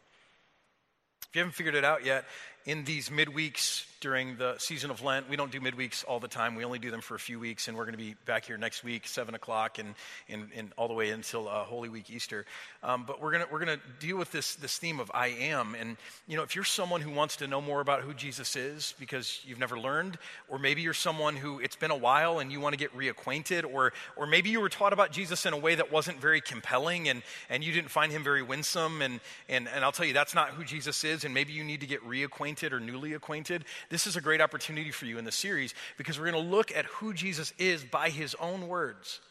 If 1.27 1.35
you 1.35 1.39
haven't 1.39 1.51
figured 1.51 1.75
it 1.75 1.83
out 1.83 2.05
yet, 2.05 2.23
in 2.65 2.83
these 2.83 3.09
midweeks 3.09 3.85
during 4.01 4.35
the 4.37 4.57
season 4.57 4.89
of 4.89 5.03
Lent. 5.03 5.29
We 5.29 5.35
don't 5.35 5.51
do 5.51 5.59
midweeks 5.59 6.03
all 6.07 6.19
the 6.19 6.27
time. 6.27 6.55
We 6.55 6.65
only 6.65 6.79
do 6.79 6.89
them 6.89 7.01
for 7.01 7.13
a 7.15 7.19
few 7.19 7.39
weeks, 7.39 7.67
and 7.67 7.77
we're 7.77 7.85
going 7.85 7.97
to 7.97 8.03
be 8.03 8.15
back 8.25 8.45
here 8.45 8.57
next 8.57 8.83
week, 8.83 9.07
7 9.07 9.33
o'clock, 9.35 9.77
and, 9.77 9.93
and, 10.27 10.49
and 10.55 10.71
all 10.75 10.87
the 10.87 10.93
way 10.93 11.11
until 11.11 11.47
uh, 11.47 11.63
Holy 11.63 11.87
Week 11.87 12.09
Easter. 12.09 12.45
Um, 12.83 13.03
but 13.05 13.21
we're 13.21 13.31
going 13.31 13.45
we're 13.51 13.59
gonna 13.59 13.79
deal 13.99 14.17
with 14.17 14.31
this, 14.31 14.55
this 14.55 14.77
theme 14.77 14.99
of 14.99 15.11
I 15.13 15.27
am. 15.27 15.75
And, 15.75 15.97
you 16.27 16.35
know, 16.35 16.43
if 16.43 16.55
you're 16.55 16.63
someone 16.63 17.01
who 17.01 17.11
wants 17.11 17.37
to 17.37 17.47
know 17.47 17.61
more 17.61 17.79
about 17.79 18.01
who 18.01 18.13
Jesus 18.13 18.55
is 18.55 18.95
because 18.99 19.39
you've 19.45 19.59
never 19.59 19.79
learned, 19.79 20.17
or 20.49 20.57
maybe 20.57 20.81
you're 20.81 20.93
someone 20.93 21.35
who 21.35 21.59
it's 21.59 21.75
been 21.75 21.91
a 21.91 21.97
while 21.97 22.39
and 22.39 22.51
you 22.51 22.59
want 22.59 22.73
to 22.73 22.79
get 22.79 22.95
reacquainted, 22.97 23.71
or, 23.71 23.93
or 24.15 24.25
maybe 24.25 24.49
you 24.49 24.61
were 24.61 24.69
taught 24.69 24.93
about 24.93 25.11
Jesus 25.11 25.45
in 25.45 25.53
a 25.53 25.59
way 25.59 25.75
that 25.75 25.91
wasn't 25.91 26.19
very 26.19 26.41
compelling 26.41 27.07
and, 27.07 27.21
and 27.49 27.63
you 27.63 27.71
didn't 27.71 27.91
find 27.91 28.11
him 28.11 28.23
very 28.23 28.41
winsome, 28.41 29.01
and, 29.01 29.19
and, 29.47 29.67
and 29.67 29.85
I'll 29.85 29.91
tell 29.91 30.05
you, 30.05 30.13
that's 30.13 30.33
not 30.33 30.49
who 30.49 30.63
Jesus 30.63 31.03
is, 31.03 31.23
and 31.23 31.33
maybe 31.33 31.53
you 31.53 31.63
need 31.63 31.81
to 31.81 31.87
get 31.87 32.03
reacquainted 32.07 32.50
or 32.73 32.79
newly 32.79 33.13
acquainted, 33.13 33.65
this 33.89 34.07
is 34.07 34.15
a 34.15 34.21
great 34.21 34.41
opportunity 34.41 34.91
for 34.91 35.05
you 35.05 35.17
in 35.17 35.25
the 35.25 35.31
series 35.31 35.73
because 35.97 36.19
we're 36.19 36.31
going 36.31 36.43
to 36.43 36.49
look 36.49 36.75
at 36.75 36.85
who 36.85 37.13
Jesus 37.13 37.53
is 37.57 37.83
by 37.83 38.09
his 38.09 38.35
own 38.35 38.67
words. 38.67 39.21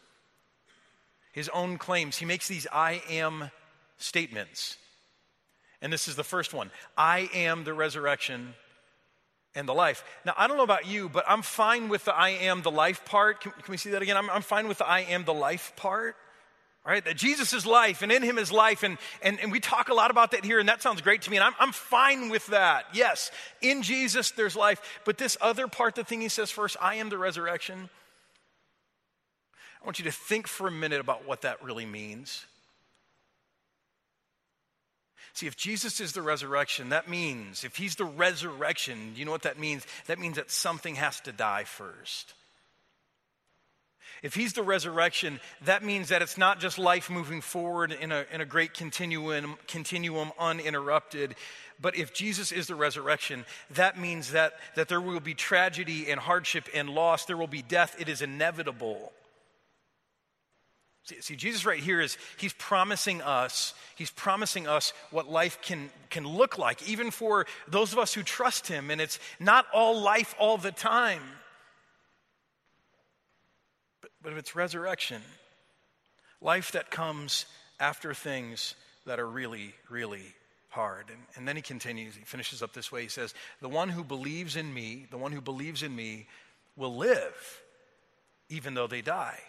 his 1.31 1.49
own 1.49 1.77
claims. 1.77 2.17
He 2.17 2.25
makes 2.25 2.47
these 2.47 2.67
I 2.71 3.01
am 3.09 3.51
statements. 3.97 4.77
And 5.81 5.91
this 5.91 6.07
is 6.07 6.15
the 6.15 6.23
first 6.23 6.53
one 6.53 6.71
I 6.97 7.29
am 7.33 7.63
the 7.63 7.73
resurrection 7.73 8.53
and 9.55 9.67
the 9.67 9.73
life. 9.73 10.03
Now, 10.25 10.33
I 10.37 10.47
don't 10.47 10.57
know 10.57 10.63
about 10.63 10.87
you, 10.87 11.09
but 11.09 11.25
I'm 11.27 11.41
fine 11.41 11.89
with 11.89 12.05
the 12.05 12.15
I 12.15 12.29
am 12.29 12.61
the 12.61 12.71
life 12.71 13.03
part. 13.05 13.41
Can, 13.41 13.51
can 13.51 13.71
we 13.71 13.77
see 13.77 13.91
that 13.91 14.01
again? 14.01 14.17
I'm, 14.17 14.29
I'm 14.29 14.41
fine 14.41 14.67
with 14.67 14.77
the 14.77 14.87
I 14.87 15.01
am 15.01 15.25
the 15.25 15.33
life 15.33 15.73
part. 15.75 16.15
Right? 16.83 17.05
That 17.05 17.15
Jesus 17.15 17.53
is 17.53 17.65
life 17.67 18.01
and 18.01 18.11
in 18.11 18.23
him 18.23 18.39
is 18.39 18.51
life. 18.51 18.81
And, 18.81 18.97
and, 19.21 19.39
and 19.39 19.51
we 19.51 19.59
talk 19.59 19.89
a 19.89 19.93
lot 19.93 20.09
about 20.09 20.31
that 20.31 20.43
here, 20.43 20.59
and 20.59 20.67
that 20.67 20.81
sounds 20.81 21.01
great 21.01 21.21
to 21.23 21.29
me. 21.29 21.37
And 21.37 21.43
I'm, 21.43 21.53
I'm 21.59 21.71
fine 21.71 22.29
with 22.29 22.47
that. 22.47 22.85
Yes, 22.93 23.29
in 23.61 23.83
Jesus 23.83 24.31
there's 24.31 24.55
life. 24.55 24.81
But 25.05 25.19
this 25.19 25.37
other 25.41 25.67
part, 25.67 25.93
the 25.93 26.03
thing 26.03 26.21
he 26.21 26.27
says 26.27 26.49
first, 26.49 26.77
I 26.81 26.95
am 26.95 27.09
the 27.09 27.19
resurrection. 27.19 27.89
I 29.81 29.85
want 29.85 29.99
you 29.99 30.05
to 30.05 30.11
think 30.11 30.47
for 30.47 30.67
a 30.67 30.71
minute 30.71 30.99
about 30.99 31.27
what 31.27 31.41
that 31.41 31.63
really 31.63 31.85
means. 31.85 32.45
See, 35.33 35.47
if 35.47 35.55
Jesus 35.55 35.99
is 35.99 36.13
the 36.13 36.21
resurrection, 36.21 36.89
that 36.89 37.09
means, 37.09 37.63
if 37.63 37.75
he's 37.75 37.95
the 37.95 38.05
resurrection, 38.05 39.13
you 39.15 39.25
know 39.25 39.31
what 39.31 39.43
that 39.43 39.57
means? 39.57 39.85
That 40.07 40.19
means 40.19 40.35
that 40.35 40.51
something 40.51 40.95
has 40.95 41.19
to 41.21 41.31
die 41.31 41.63
first. 41.63 42.33
If 44.21 44.35
he's 44.35 44.53
the 44.53 44.61
resurrection, 44.61 45.39
that 45.65 45.83
means 45.83 46.09
that 46.09 46.21
it's 46.21 46.37
not 46.37 46.59
just 46.59 46.77
life 46.77 47.09
moving 47.09 47.41
forward 47.41 47.91
in 47.91 48.11
a, 48.11 48.25
in 48.31 48.39
a 48.39 48.45
great 48.45 48.73
continuum, 48.73 49.55
continuum 49.67 50.31
uninterrupted. 50.37 51.35
But 51.81 51.95
if 51.95 52.13
Jesus 52.13 52.51
is 52.51 52.67
the 52.67 52.75
resurrection, 52.75 53.45
that 53.71 53.99
means 53.99 54.31
that, 54.31 54.53
that 54.75 54.89
there 54.89 55.01
will 55.01 55.19
be 55.19 55.33
tragedy 55.33 56.11
and 56.11 56.19
hardship 56.19 56.69
and 56.75 56.89
loss. 56.91 57.25
There 57.25 57.37
will 57.37 57.47
be 57.47 57.63
death. 57.63 57.95
It 57.99 58.09
is 58.09 58.21
inevitable. 58.21 59.11
See, 61.03 61.19
see, 61.19 61.35
Jesus 61.35 61.65
right 61.65 61.79
here 61.79 61.99
is 61.99 62.15
he's 62.37 62.53
promising 62.53 63.23
us, 63.23 63.73
he's 63.95 64.11
promising 64.11 64.67
us 64.67 64.93
what 65.09 65.27
life 65.31 65.57
can, 65.63 65.89
can 66.11 66.27
look 66.27 66.59
like, 66.59 66.87
even 66.87 67.09
for 67.09 67.47
those 67.67 67.91
of 67.91 67.97
us 67.97 68.13
who 68.13 68.21
trust 68.21 68.67
him. 68.67 68.91
And 68.91 69.01
it's 69.01 69.17
not 69.39 69.65
all 69.73 69.99
life 69.99 70.35
all 70.37 70.59
the 70.59 70.71
time. 70.71 71.23
But, 74.23 74.33
if 74.33 74.37
it's 74.37 74.55
resurrection, 74.55 75.21
life 76.41 76.73
that 76.73 76.91
comes 76.91 77.45
after 77.79 78.13
things 78.13 78.75
that 79.05 79.19
are 79.19 79.27
really, 79.27 79.73
really 79.89 80.35
hard. 80.69 81.05
And, 81.09 81.19
and 81.35 81.47
then 81.47 81.55
he 81.55 81.61
continues, 81.61 82.15
he 82.15 82.23
finishes 82.23 82.61
up 82.61 82.73
this 82.73 82.91
way. 82.91 83.03
He 83.03 83.09
says, 83.09 83.33
The 83.61 83.69
one 83.69 83.89
who 83.89 84.03
believes 84.03 84.55
in 84.55 84.73
me, 84.73 85.07
the 85.09 85.17
one 85.17 85.31
who 85.31 85.41
believes 85.41 85.83
in 85.83 85.95
me 85.95 86.27
will 86.75 86.95
live, 86.95 87.61
even 88.49 88.73
though 88.73 88.87
they 88.87 89.01
die. 89.01 89.39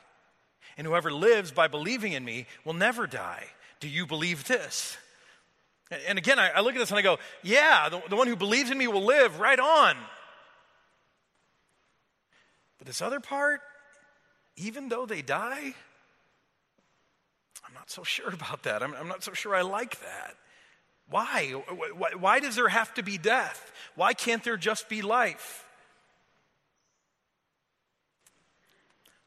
And 0.76 0.86
whoever 0.86 1.12
lives 1.12 1.50
by 1.50 1.68
believing 1.68 2.12
in 2.12 2.24
me 2.24 2.46
will 2.64 2.72
never 2.72 3.06
die. 3.06 3.44
Do 3.80 3.88
you 3.88 4.06
believe 4.06 4.46
this? 4.46 4.96
And 6.08 6.18
again, 6.18 6.38
I, 6.38 6.50
I 6.50 6.60
look 6.60 6.74
at 6.74 6.78
this 6.78 6.90
and 6.90 6.98
I 6.98 7.02
go, 7.02 7.18
yeah, 7.42 7.88
the, 7.90 8.00
the 8.08 8.16
one 8.16 8.26
who 8.26 8.36
believes 8.36 8.70
in 8.70 8.78
me 8.78 8.88
will 8.88 9.04
live, 9.04 9.38
right 9.38 9.58
on. 9.58 9.96
But 12.78 12.86
this 12.86 13.02
other 13.02 13.20
part, 13.20 13.60
even 14.56 14.88
though 14.88 15.06
they 15.06 15.22
die, 15.22 15.74
I'm 17.66 17.74
not 17.74 17.90
so 17.90 18.02
sure 18.02 18.28
about 18.28 18.64
that. 18.64 18.82
I'm, 18.82 18.94
I'm 18.94 19.08
not 19.08 19.24
so 19.24 19.32
sure 19.32 19.54
I 19.54 19.62
like 19.62 20.00
that. 20.00 20.34
Why? 21.08 21.52
why? 21.96 22.10
Why 22.18 22.40
does 22.40 22.56
there 22.56 22.68
have 22.68 22.94
to 22.94 23.02
be 23.02 23.18
death? 23.18 23.72
Why 23.94 24.14
can't 24.14 24.42
there 24.42 24.56
just 24.56 24.88
be 24.88 25.02
life? 25.02 25.66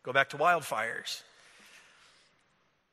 Go 0.04 0.14
back 0.14 0.30
to 0.30 0.38
wildfires. 0.38 1.22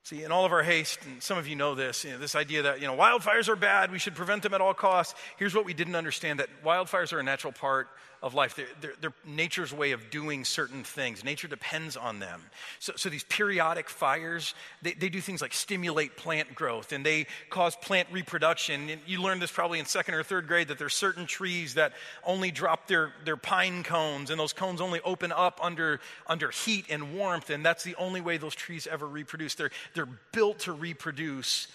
See, 0.05 0.25
in 0.25 0.33
all 0.33 0.45
of 0.45 0.53
our 0.53 0.62
haste, 0.62 0.99
and 1.05 1.23
some 1.23 1.39
of 1.39 1.47
you 1.47 1.55
know 1.55 1.75
this, 1.75 2.05
you 2.05 2.11
know, 2.11 2.19
this 2.19 2.35
idea 2.35 2.62
that, 2.62 2.81
you 2.81 2.87
know, 2.87 2.97
wildfires 2.97 3.49
are 3.49 3.57
bad, 3.57 3.93
we 3.93 3.99
should 3.99 4.15
prevent 4.17 4.43
them 4.43 4.53
at 4.53 4.61
all 4.61 4.75
costs. 4.75 5.15
Here's 5.37 5.55
what 5.55 5.65
we 5.65 5.75
didn't 5.75 5.95
understand 5.95 6.41
that 6.41 6.49
wildfires 6.65 7.12
are 7.12 7.21
a 7.21 7.23
natural 7.23 7.53
part 7.53 7.89
of 8.23 8.35
life. 8.35 8.55
They're, 8.55 8.67
they're, 8.81 8.95
they're, 9.00 9.12
nature's 9.26 9.73
way 9.73 9.91
of 9.91 10.11
doing 10.11 10.45
certain 10.45 10.85
things. 10.85 11.25
Nature 11.25 11.49
depends 11.49 11.97
on 11.97 12.21
them. 12.21 12.41
So, 12.79 12.93
so 12.97 13.09
these 13.09 13.25
periodic 13.25 13.91
fires, 13.91 14.55
they, 14.81 14.93
they 14.93 15.09
do 15.09 15.21
things 15.21 15.43
like 15.43 15.52
stimulate 15.52 16.17
plant 16.17 16.55
growth 16.55 16.93
and 16.93 17.05
they 17.05 17.26
cause 17.50 17.75
plant 17.76 18.09
reproduction. 18.12 18.88
And 18.88 19.00
you 19.07 19.21
learned 19.21 19.43
this 19.43 19.50
probably 19.50 19.81
in 19.81 19.87
second 19.87 20.14
or 20.14 20.23
third 20.23 20.47
grade 20.47 20.69
that 20.69 20.79
there's 20.79 20.95
certain 20.95 21.26
trees 21.26 21.75
that 21.75 21.93
only 22.25 22.52
drop 22.52 22.87
their, 22.87 23.12
their 23.25 23.37
pine 23.37 23.83
cones 23.83 24.31
and 24.31 24.38
those 24.38 24.52
cones 24.52 24.81
only 24.81 25.00
open 25.00 25.33
up 25.33 25.59
under, 25.61 26.00
under 26.29 26.50
heat 26.50 26.87
and 26.91 27.14
warmth. 27.14 27.50
And 27.50 27.67
that's 27.67 27.83
the 27.83 27.97
only 27.97 28.21
way 28.21 28.37
those 28.37 28.55
trees 28.55 28.87
ever 28.87 29.07
reproduce. 29.07 29.57
They're, 29.57 29.73
they're 29.95 30.09
built 30.33 30.61
to 30.61 30.73
reproduce 30.73 31.67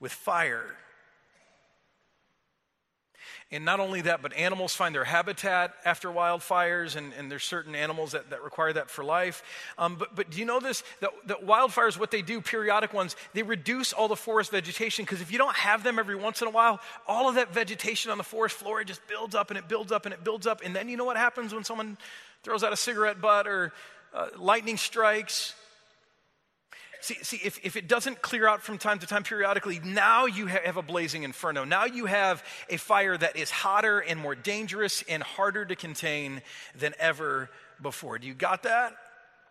with 0.00 0.12
fire. 0.12 0.74
And 3.50 3.64
not 3.64 3.80
only 3.80 4.00
that, 4.02 4.22
but 4.22 4.32
animals 4.34 4.74
find 4.74 4.94
their 4.94 5.04
habitat 5.04 5.74
after 5.84 6.08
wildfires, 6.08 6.96
and, 6.96 7.12
and 7.14 7.30
there's 7.30 7.44
certain 7.44 7.74
animals 7.74 8.12
that, 8.12 8.30
that 8.30 8.42
require 8.42 8.72
that 8.72 8.90
for 8.90 9.04
life. 9.04 9.42
Um, 9.78 9.96
but, 9.96 10.14
but 10.14 10.30
do 10.30 10.38
you 10.38 10.44
know 10.44 10.60
this? 10.60 10.82
That, 11.00 11.10
that 11.26 11.46
wildfires, 11.46 11.98
what 11.98 12.10
they 12.10 12.22
do, 12.22 12.40
periodic 12.40 12.92
ones, 12.92 13.16
they 13.32 13.42
reduce 13.42 13.92
all 13.92 14.08
the 14.08 14.16
forest 14.16 14.50
vegetation 14.50 15.04
because 15.04 15.20
if 15.20 15.30
you 15.30 15.38
don't 15.38 15.56
have 15.56 15.82
them 15.82 15.98
every 15.98 16.16
once 16.16 16.42
in 16.42 16.48
a 16.48 16.50
while, 16.50 16.80
all 17.06 17.28
of 17.28 17.36
that 17.36 17.52
vegetation 17.52 18.10
on 18.10 18.18
the 18.18 18.24
forest 18.24 18.56
floor 18.56 18.82
just 18.84 19.06
builds 19.08 19.34
up 19.34 19.50
and 19.50 19.58
it 19.58 19.68
builds 19.68 19.92
up 19.92 20.04
and 20.06 20.14
it 20.14 20.24
builds 20.24 20.46
up. 20.46 20.62
And 20.64 20.74
then 20.74 20.88
you 20.88 20.96
know 20.96 21.04
what 21.04 21.16
happens 21.16 21.54
when 21.54 21.64
someone 21.64 21.96
throws 22.42 22.62
out 22.62 22.72
a 22.72 22.76
cigarette 22.76 23.20
butt 23.20 23.46
or 23.46 23.72
uh, 24.12 24.28
lightning 24.38 24.76
strikes? 24.76 25.54
See, 27.04 27.18
see 27.20 27.36
if, 27.44 27.60
if 27.62 27.76
it 27.76 27.86
doesn't 27.86 28.22
clear 28.22 28.48
out 28.48 28.62
from 28.62 28.78
time 28.78 28.98
to 29.00 29.06
time 29.06 29.24
periodically, 29.24 29.78
now 29.84 30.24
you 30.24 30.46
have 30.46 30.78
a 30.78 30.82
blazing 30.82 31.22
inferno. 31.22 31.64
Now 31.64 31.84
you 31.84 32.06
have 32.06 32.42
a 32.70 32.78
fire 32.78 33.14
that 33.14 33.36
is 33.36 33.50
hotter 33.50 33.98
and 33.98 34.18
more 34.18 34.34
dangerous 34.34 35.04
and 35.06 35.22
harder 35.22 35.66
to 35.66 35.76
contain 35.76 36.40
than 36.74 36.94
ever 36.98 37.50
before. 37.82 38.18
Do 38.18 38.26
you 38.26 38.32
got 38.32 38.62
that? 38.62 38.96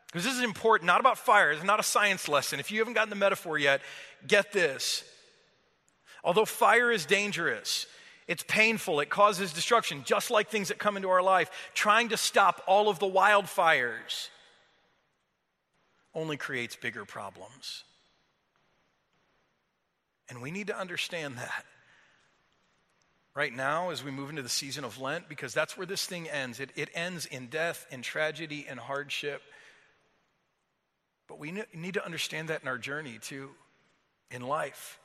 Because 0.07 0.23
this 0.23 0.33
is 0.33 0.41
important, 0.41 0.87
not 0.87 0.99
about 0.99 1.19
fire. 1.19 1.51
It's 1.51 1.63
not 1.63 1.79
a 1.79 1.83
science 1.83 2.27
lesson. 2.27 2.59
If 2.59 2.71
you 2.71 2.79
haven't 2.79 2.95
gotten 2.95 3.11
the 3.11 3.15
metaphor 3.15 3.59
yet, 3.59 3.81
get 4.27 4.51
this. 4.51 5.03
Although 6.23 6.45
fire 6.45 6.89
is 6.89 7.05
dangerous, 7.05 7.85
it's 8.27 8.43
painful, 8.47 8.99
it 8.99 9.11
causes 9.11 9.53
destruction, 9.53 10.01
just 10.05 10.31
like 10.31 10.49
things 10.49 10.69
that 10.69 10.79
come 10.79 10.97
into 10.97 11.09
our 11.09 11.21
life. 11.21 11.51
Trying 11.75 12.09
to 12.09 12.17
stop 12.17 12.63
all 12.65 12.89
of 12.89 12.97
the 12.97 13.05
wildfires 13.05 14.29
only 16.15 16.37
creates 16.37 16.75
bigger 16.75 17.05
problems. 17.05 17.83
And 20.29 20.41
we 20.41 20.51
need 20.51 20.67
to 20.67 20.77
understand 20.77 21.37
that 21.37 21.65
right 23.35 23.53
now 23.53 23.89
as 23.89 24.03
we 24.03 24.11
move 24.11 24.29
into 24.29 24.41
the 24.41 24.49
season 24.49 24.83
of 24.83 24.99
Lent, 24.99 25.27
because 25.27 25.53
that's 25.53 25.77
where 25.77 25.87
this 25.87 26.05
thing 26.05 26.29
ends. 26.29 26.59
It, 26.59 26.71
it 26.75 26.89
ends 26.93 27.25
in 27.25 27.47
death 27.47 27.85
in 27.91 28.01
tragedy 28.01 28.65
and 28.69 28.79
hardship. 28.79 29.41
But 31.27 31.39
we 31.39 31.63
need 31.73 31.95
to 31.95 32.05
understand 32.05 32.49
that 32.49 32.61
in 32.61 32.67
our 32.67 32.77
journey 32.77 33.17
too, 33.21 33.49
in 34.29 34.41
life. 34.41 34.99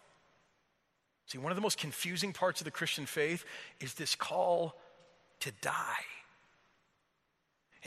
See, 1.27 1.39
one 1.39 1.53
of 1.53 1.57
the 1.57 1.63
most 1.63 1.79
confusing 1.79 2.33
parts 2.33 2.61
of 2.61 2.65
the 2.65 2.71
Christian 2.71 3.07
faith 3.07 3.45
is 3.81 3.95
this 3.95 4.15
call 4.15 4.75
to 5.41 5.53
die. 5.61 6.05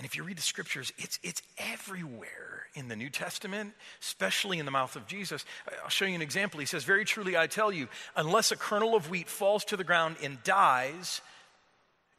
And 0.01 0.05
if 0.07 0.15
you 0.15 0.23
read 0.23 0.39
the 0.39 0.41
scriptures, 0.41 0.91
it's, 0.97 1.19
it's 1.21 1.43
everywhere 1.59 2.65
in 2.73 2.87
the 2.87 2.95
New 2.95 3.11
Testament, 3.11 3.75
especially 4.01 4.57
in 4.57 4.65
the 4.65 4.71
mouth 4.71 4.95
of 4.95 5.05
Jesus. 5.05 5.45
I'll 5.83 5.89
show 5.89 6.05
you 6.05 6.15
an 6.15 6.23
example. 6.23 6.59
He 6.59 6.65
says, 6.65 6.83
Very 6.83 7.05
truly 7.05 7.37
I 7.37 7.45
tell 7.45 7.71
you, 7.71 7.87
unless 8.15 8.51
a 8.51 8.55
kernel 8.55 8.95
of 8.95 9.11
wheat 9.11 9.29
falls 9.29 9.63
to 9.65 9.77
the 9.77 9.83
ground 9.83 10.15
and 10.23 10.43
dies, 10.43 11.21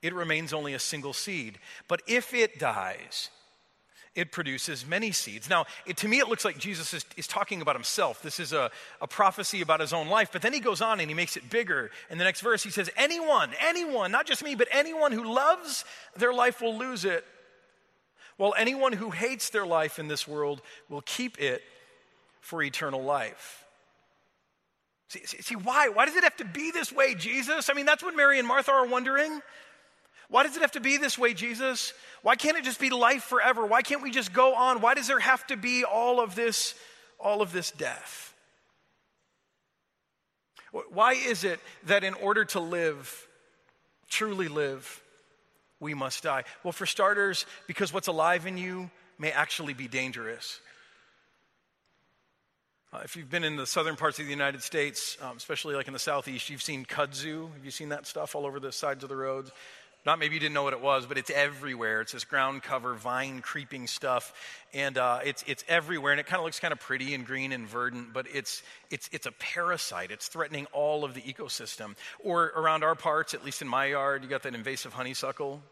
it 0.00 0.14
remains 0.14 0.52
only 0.52 0.74
a 0.74 0.78
single 0.78 1.12
seed. 1.12 1.58
But 1.88 2.02
if 2.06 2.32
it 2.32 2.60
dies, 2.60 3.30
it 4.14 4.30
produces 4.30 4.86
many 4.86 5.10
seeds. 5.10 5.50
Now, 5.50 5.66
it, 5.84 5.96
to 5.96 6.08
me, 6.08 6.20
it 6.20 6.28
looks 6.28 6.44
like 6.44 6.58
Jesus 6.58 6.94
is, 6.94 7.04
is 7.16 7.26
talking 7.26 7.62
about 7.62 7.74
himself. 7.74 8.22
This 8.22 8.38
is 8.38 8.52
a, 8.52 8.70
a 9.00 9.08
prophecy 9.08 9.60
about 9.60 9.80
his 9.80 9.92
own 9.92 10.06
life. 10.06 10.28
But 10.30 10.42
then 10.42 10.52
he 10.52 10.60
goes 10.60 10.82
on 10.82 11.00
and 11.00 11.10
he 11.10 11.16
makes 11.16 11.36
it 11.36 11.50
bigger. 11.50 11.90
In 12.10 12.18
the 12.18 12.24
next 12.24 12.42
verse, 12.42 12.62
he 12.62 12.70
says, 12.70 12.88
Anyone, 12.96 13.50
anyone, 13.60 14.12
not 14.12 14.26
just 14.26 14.44
me, 14.44 14.54
but 14.54 14.68
anyone 14.70 15.10
who 15.10 15.34
loves 15.34 15.84
their 16.16 16.32
life 16.32 16.60
will 16.60 16.78
lose 16.78 17.04
it 17.04 17.24
while 18.36 18.54
anyone 18.56 18.92
who 18.92 19.10
hates 19.10 19.50
their 19.50 19.66
life 19.66 19.98
in 19.98 20.08
this 20.08 20.26
world 20.26 20.62
will 20.88 21.02
keep 21.02 21.40
it 21.40 21.62
for 22.40 22.62
eternal 22.62 23.02
life. 23.02 23.64
See, 25.08 25.26
see, 25.26 25.42
see, 25.42 25.56
why? 25.56 25.88
Why 25.88 26.06
does 26.06 26.16
it 26.16 26.24
have 26.24 26.36
to 26.38 26.44
be 26.44 26.70
this 26.70 26.90
way, 26.90 27.14
Jesus? 27.14 27.68
I 27.68 27.74
mean, 27.74 27.84
that's 27.84 28.02
what 28.02 28.16
Mary 28.16 28.38
and 28.38 28.48
Martha 28.48 28.72
are 28.72 28.86
wondering. 28.86 29.40
Why 30.28 30.42
does 30.42 30.56
it 30.56 30.62
have 30.62 30.72
to 30.72 30.80
be 30.80 30.96
this 30.96 31.18
way, 31.18 31.34
Jesus? 31.34 31.92
Why 32.22 32.36
can't 32.36 32.56
it 32.56 32.64
just 32.64 32.80
be 32.80 32.88
life 32.88 33.22
forever? 33.22 33.66
Why 33.66 33.82
can't 33.82 34.02
we 34.02 34.10
just 34.10 34.32
go 34.32 34.54
on? 34.54 34.80
Why 34.80 34.94
does 34.94 35.06
there 35.06 35.20
have 35.20 35.46
to 35.48 35.56
be 35.58 35.84
all 35.84 36.20
of 36.20 36.34
this, 36.34 36.74
all 37.20 37.42
of 37.42 37.52
this 37.52 37.70
death? 37.70 38.32
Why 40.72 41.12
is 41.12 41.44
it 41.44 41.60
that 41.84 42.02
in 42.02 42.14
order 42.14 42.46
to 42.46 42.60
live, 42.60 43.28
truly 44.08 44.48
live, 44.48 45.01
we 45.82 45.92
must 45.92 46.22
die? 46.22 46.44
Well, 46.62 46.72
for 46.72 46.86
starters, 46.86 47.44
because 47.66 47.92
what's 47.92 48.06
alive 48.06 48.46
in 48.46 48.56
you 48.56 48.90
may 49.18 49.32
actually 49.32 49.74
be 49.74 49.88
dangerous. 49.88 50.60
Uh, 52.92 53.00
if 53.04 53.16
you've 53.16 53.30
been 53.30 53.44
in 53.44 53.56
the 53.56 53.66
southern 53.66 53.96
parts 53.96 54.18
of 54.18 54.26
the 54.26 54.30
United 54.30 54.62
States, 54.62 55.18
um, 55.20 55.36
especially 55.36 55.74
like 55.74 55.88
in 55.88 55.92
the 55.92 55.98
southeast, 55.98 56.48
you've 56.48 56.62
seen 56.62 56.84
kudzu. 56.84 57.52
Have 57.54 57.64
you 57.64 57.70
seen 57.70 57.88
that 57.88 58.06
stuff 58.06 58.34
all 58.36 58.46
over 58.46 58.60
the 58.60 58.70
sides 58.70 59.02
of 59.02 59.08
the 59.08 59.16
roads? 59.16 59.50
Not 60.04 60.18
maybe 60.18 60.34
you 60.34 60.40
didn't 60.40 60.54
know 60.54 60.64
what 60.64 60.72
it 60.72 60.80
was, 60.80 61.06
but 61.06 61.16
it's 61.16 61.30
everywhere. 61.30 62.00
It's 62.00 62.10
this 62.10 62.24
ground 62.24 62.64
cover, 62.64 62.94
vine 62.94 63.40
creeping 63.40 63.86
stuff, 63.86 64.32
and 64.74 64.98
uh, 64.98 65.20
it's 65.24 65.44
it's 65.46 65.64
everywhere. 65.68 66.10
And 66.10 66.18
it 66.18 66.26
kind 66.26 66.40
of 66.40 66.44
looks 66.44 66.58
kind 66.58 66.72
of 66.72 66.80
pretty 66.80 67.14
and 67.14 67.24
green 67.24 67.52
and 67.52 67.68
verdant, 67.68 68.12
but 68.12 68.26
it's 68.32 68.64
it's 68.90 69.08
it's 69.12 69.26
a 69.26 69.32
parasite. 69.32 70.10
It's 70.10 70.26
threatening 70.26 70.66
all 70.72 71.04
of 71.04 71.14
the 71.14 71.20
ecosystem. 71.20 71.94
Or 72.18 72.46
around 72.56 72.82
our 72.82 72.96
parts, 72.96 73.32
at 73.32 73.44
least 73.44 73.62
in 73.62 73.68
my 73.68 73.86
yard, 73.86 74.24
you 74.24 74.28
got 74.28 74.42
that 74.42 74.56
invasive 74.56 74.92
honeysuckle 74.92 75.62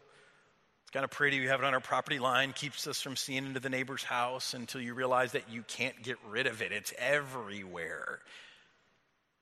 It's 0.83 0.91
kind 0.91 1.03
of 1.03 1.11
pretty. 1.11 1.41
We 1.41 1.47
have 1.47 1.59
it 1.59 1.65
on 1.65 1.73
our 1.73 1.81
property 1.81 2.19
line, 2.19 2.53
keeps 2.53 2.87
us 2.87 3.01
from 3.01 3.17
seeing 3.17 3.45
into 3.45 3.59
the 3.59 3.69
neighbor's 3.69 4.03
house 4.03 4.53
until 4.53 4.79
you 4.79 4.93
realize 4.93 5.33
that 5.33 5.49
you 5.51 5.63
can't 5.63 6.01
get 6.03 6.17
rid 6.29 6.47
of 6.47 6.61
it. 6.61 6.71
It's 6.71 6.93
everywhere. 6.97 8.19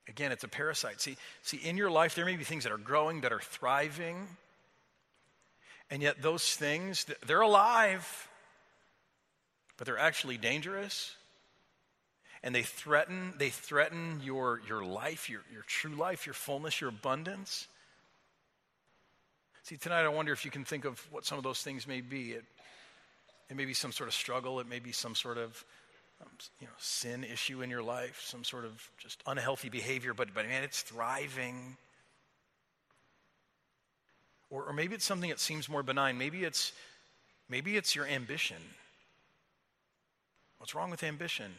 Again, 0.07 0.31
it's 0.31 0.43
a 0.43 0.47
parasite. 0.47 0.99
See, 0.99 1.15
see, 1.43 1.57
in 1.57 1.77
your 1.77 1.91
life, 1.91 2.15
there 2.15 2.25
may 2.25 2.35
be 2.35 2.43
things 2.43 2.63
that 2.63 2.71
are 2.71 2.79
growing, 2.79 3.21
that 3.21 3.31
are 3.31 3.39
thriving, 3.39 4.27
and 5.89 6.01
yet 6.01 6.21
those 6.21 6.55
things, 6.55 7.05
they're 7.25 7.41
alive, 7.41 8.27
but 9.77 9.85
they're 9.85 9.97
actually 9.97 10.37
dangerous. 10.37 11.15
And 12.41 12.55
they 12.55 12.63
threaten, 12.63 13.33
they 13.37 13.49
threaten 13.49 14.21
your, 14.23 14.61
your 14.67 14.83
life, 14.83 15.29
your, 15.29 15.41
your 15.51 15.63
true 15.63 15.95
life, 15.95 16.25
your 16.25 16.33
fullness, 16.33 16.79
your 16.79 16.89
abundance. 16.89 17.67
See, 19.63 19.75
tonight 19.75 20.03
I 20.03 20.07
wonder 20.07 20.31
if 20.31 20.45
you 20.45 20.51
can 20.51 20.63
think 20.63 20.85
of 20.85 21.05
what 21.11 21.25
some 21.25 21.37
of 21.37 21.43
those 21.43 21.61
things 21.61 21.85
may 21.85 22.01
be. 22.01 22.31
It, 22.31 22.45
it 23.49 23.57
may 23.57 23.65
be 23.65 23.73
some 23.73 23.91
sort 23.91 24.07
of 24.07 24.13
struggle, 24.13 24.59
it 24.59 24.69
may 24.69 24.79
be 24.79 24.91
some 24.91 25.15
sort 25.15 25.37
of 25.37 25.65
um, 26.21 26.29
you 26.59 26.67
know, 26.67 26.73
sin 26.77 27.23
issue 27.23 27.61
in 27.61 27.69
your 27.69 27.83
life, 27.83 28.21
some 28.23 28.43
sort 28.43 28.65
of 28.65 28.89
just 28.97 29.21
unhealthy 29.25 29.69
behavior, 29.69 30.13
but, 30.13 30.33
but 30.33 30.45
man, 30.45 30.63
it's 30.63 30.81
thriving. 30.81 31.77
Or, 34.49 34.65
or 34.65 34.73
maybe 34.73 34.95
it's 34.95 35.05
something 35.05 35.29
that 35.29 35.39
seems 35.39 35.69
more 35.69 35.83
benign. 35.83 36.17
Maybe 36.17 36.43
it's, 36.43 36.71
maybe 37.49 37.77
it's 37.77 37.95
your 37.95 38.05
ambition. 38.05 38.57
What's 40.57 40.75
wrong 40.75 40.89
with 40.89 41.03
ambition? 41.03 41.51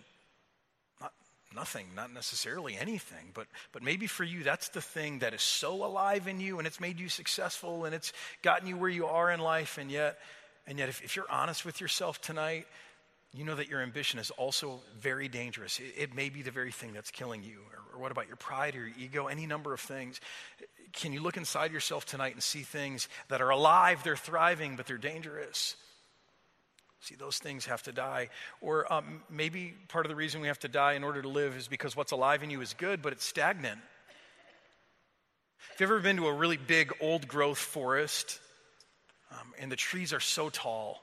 Not, 1.01 1.13
nothing, 1.55 1.87
not 1.95 2.13
necessarily 2.13 2.77
anything, 2.77 3.31
but, 3.33 3.47
but 3.73 3.83
maybe 3.83 4.07
for 4.07 4.25
you, 4.25 4.43
that's 4.43 4.69
the 4.69 4.81
thing 4.83 5.21
that 5.21 5.35
is 5.35 5.43
so 5.43 5.85
alive 5.85 6.29
in 6.29 6.41
you 6.41 6.59
and 6.59 6.67
it's 6.67 6.81
made 6.81 7.01
you 7.01 7.09
successful 7.09 7.85
and 7.85 7.95
it's 7.95 8.13
gotten 8.43 8.69
you 8.69 8.77
where 8.77 8.91
you 8.91 9.07
are 9.07 9.31
in 9.31 9.41
life. 9.41 9.79
And 9.79 9.91
yet, 9.91 10.19
and 10.67 10.79
yet 10.79 10.89
if, 10.89 11.03
if 11.03 11.17
you're 11.17 11.31
honest 11.31 11.65
with 11.65 11.81
yourself 11.81 12.21
tonight, 12.21 12.67
you 13.33 13.45
know 13.45 13.55
that 13.55 13.69
your 13.69 13.81
ambition 13.81 14.19
is 14.19 14.31
also 14.33 14.81
very 14.99 15.29
dangerous. 15.29 15.79
It, 15.79 15.95
it 15.97 16.15
may 16.15 16.31
be 16.31 16.43
the 16.43 16.51
very 16.51 16.73
thing 16.73 16.93
that's 16.93 17.11
killing 17.11 17.45
you. 17.45 17.59
Or, 17.73 17.97
or 17.97 18.03
what 18.03 18.11
about 18.11 18.27
your 18.27 18.37
pride 18.37 18.75
or 18.75 18.81
your 18.81 18.97
ego? 18.99 19.27
Any 19.29 19.47
number 19.47 19.73
of 19.73 19.81
things. 19.81 20.21
Can 20.93 21.13
you 21.13 21.21
look 21.21 21.37
inside 21.37 21.73
yourself 21.73 22.05
tonight 22.05 22.35
and 22.35 22.43
see 22.43 22.63
things 22.63 23.09
that 23.29 23.41
are 23.41 23.51
alive, 23.51 24.03
they're 24.03 24.17
thriving, 24.17 24.75
but 24.75 24.87
they're 24.87 24.99
dangerous? 24.99 25.77
See, 27.03 27.15
those 27.15 27.39
things 27.39 27.67
have 27.67 27.83
to 27.85 27.93
die. 27.93 28.29
Or 28.61 28.93
um, 28.93 29.23
maybe 29.31 29.75
part 29.89 30.05
of 30.05 30.11
the 30.11 30.17
reason 30.17 30.41
we 30.41 30.49
have 30.49 30.59
to 30.61 30.69
die 30.69 30.95
in 30.95 31.05
order 31.05 31.23
to 31.23 31.29
live 31.29 31.57
is 31.57 31.69
because 31.69 31.97
what's 31.97 32.13
alive 32.13 32.43
in 32.43 32.51
you 32.51 32.61
is 32.61 32.75
good, 32.75 33.01
but 33.01 33.13
it's 33.13 33.25
stagnant. 33.25 33.79
Have 35.71 35.81
you 35.81 35.87
ever 35.87 36.01
been 36.01 36.17
to 36.17 36.27
a 36.27 36.33
really 36.33 36.59
big 36.59 36.93
old 37.01 37.27
growth 37.29 37.59
forest 37.59 38.41
um, 39.31 39.53
and 39.59 39.73
the 39.73 39.77
trees 39.77 40.13
are 40.13 40.21
so 40.21 40.51
tall? 40.51 41.01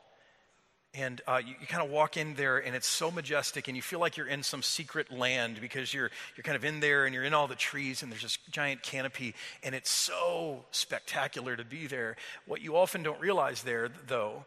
And 0.94 1.22
uh, 1.28 1.42
you, 1.46 1.54
you 1.60 1.68
kind 1.68 1.84
of 1.84 1.92
walk 1.92 2.18
in 2.18 2.34
there 2.34 2.58
and 2.58 2.76
it's 2.76 2.88
so 2.88 3.12
majestic 3.12 3.68
and 3.68 3.76
you 3.76 3.84
feel 3.84 4.00
like 4.00 4.18
you're 4.18 4.28
in 4.28 4.42
some 4.42 4.64
secret 4.64 5.12
land 5.12 5.60
because 5.62 5.94
you're, 5.94 6.10
you're 6.36 6.44
kind 6.44 6.56
of 6.56 6.66
in 6.66 6.80
there 6.80 7.06
and 7.06 7.14
you're 7.14 7.24
in 7.24 7.34
all 7.34 7.48
the 7.48 7.56
trees 7.56 8.02
and 8.02 8.12
there's 8.12 8.24
this 8.24 8.38
giant 8.52 8.82
canopy 8.82 9.36
and 9.64 9.76
it's 9.76 9.90
so 9.90 10.66
spectacular 10.72 11.56
to 11.56 11.66
be 11.66 11.88
there. 11.88 12.16
What 12.46 12.62
you 12.62 12.78
often 12.78 13.04
don't 13.04 13.20
realize 13.20 13.62
there, 13.62 13.90
though, 14.08 14.46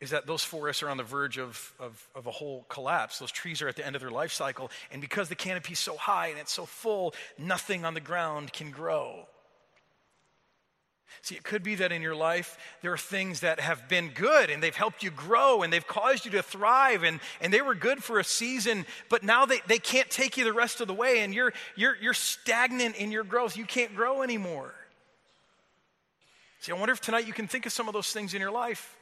is 0.00 0.10
that 0.10 0.26
those 0.26 0.44
forests 0.44 0.82
are 0.82 0.90
on 0.90 0.96
the 0.96 1.02
verge 1.02 1.38
of, 1.38 1.72
of, 1.80 2.08
of, 2.14 2.26
a 2.26 2.30
whole 2.30 2.66
collapse. 2.68 3.18
Those 3.18 3.32
trees 3.32 3.62
are 3.62 3.68
at 3.68 3.76
the 3.76 3.86
end 3.86 3.96
of 3.96 4.02
their 4.02 4.10
life 4.10 4.32
cycle. 4.32 4.70
And 4.92 5.00
because 5.00 5.28
the 5.28 5.34
canopy 5.34 5.72
is 5.72 5.78
so 5.78 5.96
high 5.96 6.28
and 6.28 6.38
it's 6.38 6.52
so 6.52 6.66
full, 6.66 7.14
nothing 7.38 7.84
on 7.84 7.94
the 7.94 8.00
ground 8.00 8.52
can 8.52 8.70
grow. 8.70 9.26
See, 11.22 11.34
it 11.34 11.42
could 11.42 11.62
be 11.62 11.74
that 11.76 11.92
in 11.92 12.02
your 12.02 12.14
life 12.14 12.58
there 12.82 12.92
are 12.92 12.98
things 12.98 13.40
that 13.40 13.60
have 13.60 13.88
been 13.88 14.10
good 14.10 14.50
and 14.50 14.62
they've 14.62 14.74
helped 14.74 15.02
you 15.02 15.10
grow 15.10 15.62
and 15.62 15.72
they've 15.72 15.86
caused 15.86 16.24
you 16.24 16.30
to 16.32 16.42
thrive 16.42 17.02
and, 17.02 17.20
and 17.40 17.52
they 17.52 17.62
were 17.62 17.74
good 17.74 18.02
for 18.02 18.18
a 18.18 18.24
season, 18.24 18.84
but 19.08 19.22
now 19.22 19.46
they, 19.46 19.60
they 19.66 19.78
can't 19.78 20.10
take 20.10 20.36
you 20.36 20.44
the 20.44 20.52
rest 20.52 20.80
of 20.80 20.88
the 20.88 20.94
way 20.94 21.20
and 21.20 21.34
you're, 21.34 21.52
you're, 21.76 21.96
you're 22.00 22.14
stagnant 22.14 22.96
in 22.96 23.10
your 23.10 23.24
growth. 23.24 23.56
You 23.56 23.64
can't 23.64 23.94
grow 23.94 24.22
anymore. 24.22 24.74
See, 26.60 26.72
I 26.72 26.76
wonder 26.76 26.92
if 26.92 27.00
tonight 27.00 27.26
you 27.26 27.32
can 27.32 27.46
think 27.46 27.66
of 27.66 27.72
some 27.72 27.88
of 27.88 27.94
those 27.94 28.12
things 28.12 28.32
in 28.32 28.40
your 28.40 28.50
life. 28.50 28.96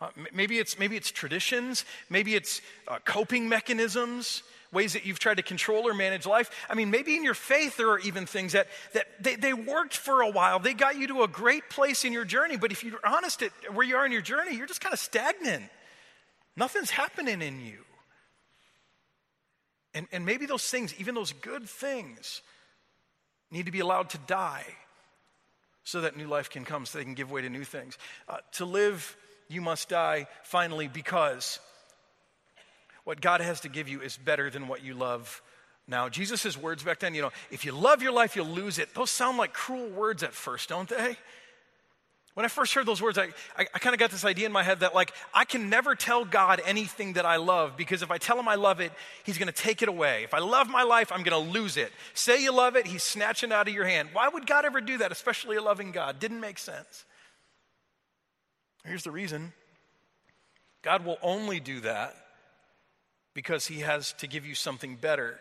Uh, 0.00 0.08
maybe, 0.32 0.58
it's, 0.58 0.78
maybe 0.78 0.96
it's 0.96 1.10
traditions, 1.10 1.84
maybe 2.08 2.36
it's 2.36 2.60
uh, 2.86 2.98
coping 3.04 3.48
mechanisms, 3.48 4.44
ways 4.72 4.92
that 4.92 5.04
you've 5.04 5.18
tried 5.18 5.38
to 5.38 5.42
control 5.42 5.88
or 5.88 5.94
manage 5.94 6.24
life. 6.24 6.50
I 6.70 6.74
mean, 6.74 6.90
maybe 6.90 7.16
in 7.16 7.24
your 7.24 7.34
faith 7.34 7.76
there 7.76 7.90
are 7.90 7.98
even 8.00 8.26
things 8.26 8.52
that, 8.52 8.68
that 8.92 9.06
they, 9.20 9.34
they 9.34 9.52
worked 9.52 9.96
for 9.96 10.22
a 10.22 10.30
while. 10.30 10.60
They 10.60 10.74
got 10.74 10.96
you 10.96 11.08
to 11.08 11.22
a 11.22 11.28
great 11.28 11.68
place 11.68 12.04
in 12.04 12.12
your 12.12 12.24
journey, 12.24 12.56
but 12.56 12.70
if 12.70 12.84
you're 12.84 13.04
honest 13.04 13.42
at 13.42 13.50
where 13.74 13.84
you 13.84 13.96
are 13.96 14.06
in 14.06 14.12
your 14.12 14.22
journey, 14.22 14.56
you're 14.56 14.66
just 14.66 14.80
kind 14.80 14.92
of 14.92 15.00
stagnant. 15.00 15.64
Nothing's 16.56 16.90
happening 16.90 17.42
in 17.42 17.60
you. 17.64 17.78
And, 19.94 20.06
and 20.12 20.24
maybe 20.24 20.46
those 20.46 20.68
things, 20.68 20.94
even 20.98 21.14
those 21.14 21.32
good 21.32 21.68
things, 21.68 22.42
need 23.50 23.66
to 23.66 23.72
be 23.72 23.80
allowed 23.80 24.10
to 24.10 24.18
die 24.26 24.66
so 25.82 26.02
that 26.02 26.16
new 26.16 26.28
life 26.28 26.50
can 26.50 26.64
come, 26.64 26.84
so 26.84 26.98
they 26.98 27.04
can 27.04 27.14
give 27.14 27.30
way 27.30 27.42
to 27.42 27.48
new 27.48 27.64
things. 27.64 27.96
Uh, 28.28 28.36
to 28.52 28.64
live 28.64 29.16
you 29.48 29.60
must 29.60 29.88
die 29.88 30.26
finally 30.42 30.88
because 30.88 31.58
what 33.04 33.20
God 33.20 33.40
has 33.40 33.60
to 33.60 33.68
give 33.68 33.88
you 33.88 34.00
is 34.00 34.16
better 34.16 34.50
than 34.50 34.68
what 34.68 34.84
you 34.84 34.94
love 34.94 35.42
now. 35.86 36.08
Jesus' 36.08 36.56
words 36.56 36.82
back 36.82 37.00
then, 37.00 37.14
you 37.14 37.22
know, 37.22 37.32
if 37.50 37.64
you 37.64 37.72
love 37.72 38.02
your 38.02 38.12
life, 38.12 38.36
you'll 38.36 38.46
lose 38.46 38.78
it. 38.78 38.94
Those 38.94 39.10
sound 39.10 39.38
like 39.38 39.54
cruel 39.54 39.88
words 39.88 40.22
at 40.22 40.34
first, 40.34 40.68
don't 40.68 40.88
they? 40.88 41.16
When 42.34 42.44
I 42.44 42.48
first 42.48 42.72
heard 42.72 42.86
those 42.86 43.02
words, 43.02 43.18
I, 43.18 43.30
I, 43.56 43.66
I 43.74 43.78
kind 43.80 43.94
of 43.94 43.98
got 43.98 44.12
this 44.12 44.24
idea 44.24 44.46
in 44.46 44.52
my 44.52 44.62
head 44.62 44.80
that, 44.80 44.94
like, 44.94 45.12
I 45.34 45.44
can 45.44 45.70
never 45.70 45.96
tell 45.96 46.24
God 46.24 46.60
anything 46.64 47.14
that 47.14 47.26
I 47.26 47.34
love 47.34 47.76
because 47.76 48.02
if 48.02 48.12
I 48.12 48.18
tell 48.18 48.38
him 48.38 48.46
I 48.46 48.54
love 48.54 48.78
it, 48.78 48.92
he's 49.24 49.38
going 49.38 49.48
to 49.48 49.52
take 49.52 49.82
it 49.82 49.88
away. 49.88 50.22
If 50.22 50.34
I 50.34 50.38
love 50.38 50.68
my 50.68 50.84
life, 50.84 51.10
I'm 51.10 51.24
going 51.24 51.44
to 51.44 51.50
lose 51.50 51.76
it. 51.76 51.90
Say 52.14 52.40
you 52.42 52.52
love 52.52 52.76
it, 52.76 52.86
he's 52.86 53.02
snatching 53.02 53.50
it 53.50 53.54
out 53.54 53.66
of 53.66 53.74
your 53.74 53.86
hand. 53.86 54.10
Why 54.12 54.28
would 54.28 54.46
God 54.46 54.64
ever 54.64 54.80
do 54.80 54.98
that, 54.98 55.10
especially 55.10 55.56
a 55.56 55.62
loving 55.62 55.90
God? 55.90 56.20
Didn't 56.20 56.40
make 56.40 56.58
sense. 56.58 57.04
Here's 58.84 59.04
the 59.04 59.10
reason 59.10 59.52
God 60.82 61.04
will 61.04 61.18
only 61.22 61.60
do 61.60 61.80
that 61.80 62.14
because 63.34 63.66
He 63.66 63.80
has 63.80 64.12
to 64.14 64.26
give 64.26 64.46
you 64.46 64.54
something 64.54 64.96
better 64.96 65.38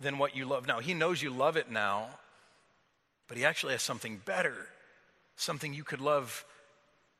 than 0.00 0.18
what 0.18 0.36
you 0.36 0.44
love 0.44 0.66
now. 0.66 0.80
He 0.80 0.94
knows 0.94 1.22
you 1.22 1.30
love 1.30 1.56
it 1.56 1.70
now, 1.70 2.08
but 3.28 3.36
He 3.36 3.44
actually 3.44 3.72
has 3.72 3.82
something 3.82 4.20
better, 4.24 4.54
something 5.36 5.72
you 5.74 5.84
could 5.84 6.00
love 6.00 6.44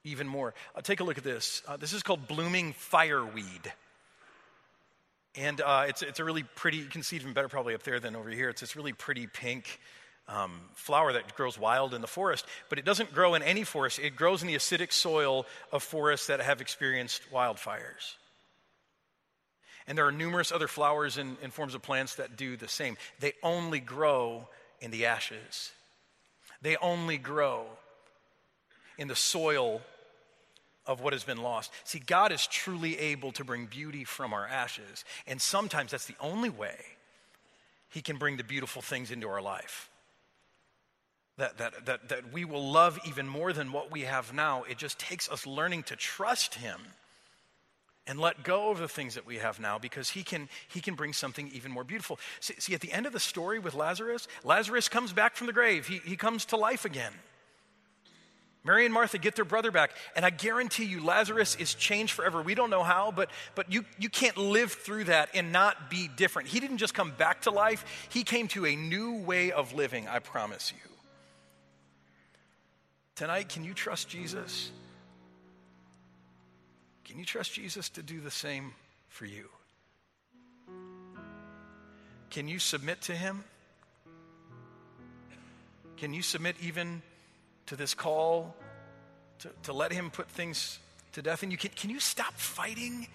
even 0.05 0.29
more. 0.29 0.55
Uh, 0.75 0.81
take 0.81 1.01
a 1.01 1.05
look 1.05 1.19
at 1.19 1.25
this. 1.25 1.63
Uh, 1.67 1.77
this 1.77 1.93
is 1.93 2.03
called 2.03 2.29
blooming 2.29 2.73
fireweed. 2.73 3.73
And 5.35 5.61
uh, 5.61 5.85
it's, 5.89 6.03
it's 6.03 6.19
a 6.19 6.25
really 6.25 6.45
pretty, 6.55 6.79
you 6.79 6.87
can 6.87 7.03
see 7.03 7.17
it 7.17 7.23
even 7.23 7.35
better 7.35 7.49
probably 7.49 7.75
up 7.75 7.83
there 7.83 8.01
than 8.01 8.17
over 8.17 8.31
here. 8.31 8.49
It's 8.49 8.61
this 8.61 8.77
really 8.77 8.93
pretty 8.93 9.27
pink 9.27 9.81
um, 10.29 10.61
flower 10.75 11.13
that 11.13 11.35
grows 11.37 11.59
wild 11.59 11.95
in 11.95 12.01
the 12.01 12.07
forest, 12.07 12.45
but 12.69 12.79
it 12.79 12.85
doesn't 12.85 13.15
grow 13.15 13.35
in 13.35 13.43
any 13.43 13.65
forest. 13.65 13.99
It 13.99 14.17
grows 14.17 14.43
in 14.43 14.49
the 14.49 14.57
acidic 14.57 14.93
soil 14.93 15.47
of 15.73 15.83
forests 15.83 16.27
that 16.27 16.41
have 16.41 16.61
experienced 16.61 17.23
wildfires. 17.33 18.15
And 19.87 19.97
there 19.97 20.07
are 20.07 20.13
numerous 20.13 20.51
other 20.51 20.67
flowers 20.67 21.17
and, 21.17 21.37
and 21.43 21.53
forms 21.53 21.75
of 21.75 21.83
plants 21.83 22.17
that 22.17 22.37
do 22.37 22.57
the 22.57 22.67
same. 22.67 22.97
They 23.21 23.35
only 23.43 23.79
grow 23.79 24.49
in 24.81 24.91
the 24.91 25.07
ashes, 25.07 25.73
they 26.61 26.77
only 26.77 27.19
grow 27.19 27.67
in 28.99 29.09
the 29.09 29.17
soil 29.17 29.83
of 30.87 31.01
what 31.01 31.13
has 31.13 31.25
been 31.25 31.43
lost. 31.43 31.73
See, 31.85 31.99
God 31.99 32.31
is 32.31 32.47
truly 32.47 32.97
able 32.99 33.33
to 33.33 33.45
bring 33.45 33.67
beauty 33.67 34.05
from 34.05 34.33
our 34.33 34.47
ashes, 34.47 35.05
and 35.27 35.41
sometimes 35.41 35.91
that's 35.91 36.07
the 36.07 36.17
only 36.21 36.51
way 36.51 36.77
He 37.91 38.03
can 38.03 38.17
bring 38.17 38.37
the 38.37 38.45
beautiful 38.45 38.83
things 38.83 39.11
into 39.11 39.29
our 39.29 39.43
life 39.43 39.89
that, 41.39 41.59
that, 41.59 41.87
that, 41.87 42.09
that 42.09 42.33
we 42.33 42.45
will 42.45 42.71
love 42.71 42.99
even 43.07 43.29
more 43.29 43.53
than 43.53 43.73
what 43.73 43.91
we 43.91 44.03
have 44.03 44.33
now. 44.33 44.65
It 44.65 44.79
just 44.79 44.99
takes 44.99 45.29
us 45.29 45.47
learning 45.47 45.85
to 45.85 45.97
trust 45.97 46.55
Him 46.55 46.81
and 48.07 48.19
let 48.21 48.43
go 48.43 48.71
of 48.71 48.79
the 48.79 48.89
things 48.89 49.15
that 49.15 49.27
we 49.27 49.37
have 49.37 49.59
now 49.59 49.79
because 49.79 50.11
he 50.11 50.23
can, 50.23 50.49
he 50.69 50.81
can 50.81 50.95
bring 50.95 51.13
something 51.13 51.51
even 51.53 51.73
more 51.73 51.85
beautiful. 51.85 52.19
See, 52.41 52.55
see, 52.59 52.75
at 52.75 52.81
the 52.81 52.93
end 52.93 53.07
of 53.07 53.13
the 53.13 53.21
story 53.21 53.59
with 53.59 53.75
Lazarus, 53.75 54.29
Lazarus 54.45 54.89
comes 54.89 55.13
back 55.13 55.35
from 55.35 55.47
the 55.47 55.53
grave, 55.53 55.87
he, 55.87 55.99
he 56.05 56.17
comes 56.17 56.45
to 56.47 56.57
life 56.57 56.85
again. 56.85 57.13
Mary 58.65 58.85
and 58.85 58.93
Martha 58.93 59.19
get 59.19 59.37
their 59.37 59.45
brother 59.45 59.71
back, 59.71 59.93
and 60.17 60.25
I 60.25 60.31
guarantee 60.31 60.87
you 60.87 61.05
Lazarus 61.05 61.55
is 61.55 61.73
changed 61.75 62.13
forever. 62.13 62.43
We 62.43 62.57
don't 62.57 62.71
know 62.71 62.83
how, 62.83 63.13
but, 63.13 63.31
but 63.55 63.73
you, 63.73 63.85
you 63.97 64.09
can't 64.09 64.37
live 64.37 64.73
through 64.73 65.05
that 65.05 65.29
and 65.35 65.53
not 65.53 65.89
be 65.89 66.09
different. 66.09 66.49
He 66.49 66.59
didn't 66.59 66.79
just 66.79 66.93
come 66.93 67.13
back 67.13 67.43
to 67.43 67.53
life, 67.53 68.09
he 68.09 68.25
came 68.25 68.49
to 68.49 68.67
a 68.67 68.75
new 68.75 69.19
way 69.19 69.53
of 69.53 69.73
living, 69.73 70.09
I 70.09 70.19
promise 70.19 70.73
you. 70.73 70.96
Tonight, 73.17 73.49
can 73.49 73.65
you 73.65 73.73
trust 73.73 74.11
Jesus? 74.11 74.71
Can 77.07 77.19
you 77.19 77.25
trust 77.25 77.55
Jesus 77.55 77.89
to 77.91 78.03
do 78.03 78.21
the 78.21 78.31
same 78.31 78.75
for 79.09 79.25
you? 79.25 79.49
Can 82.29 82.47
you 82.47 82.59
submit 82.59 83.01
to 83.03 83.13
him? 83.13 83.43
Can 85.97 86.13
you 86.13 86.21
submit 86.21 86.57
even 86.61 87.01
to 87.65 87.77
this 87.77 87.95
call 87.95 88.55
to, 89.39 89.49
to 89.63 89.73
let 89.73 89.93
him 89.93 90.11
put 90.11 90.29
things 90.29 90.79
to 91.13 91.23
death 91.23 91.43
in 91.43 91.51
you? 91.51 91.57
Can, 91.57 91.71
can 91.75 91.89
you 91.89 92.01
stop 92.01 92.35
fighting 92.35 93.09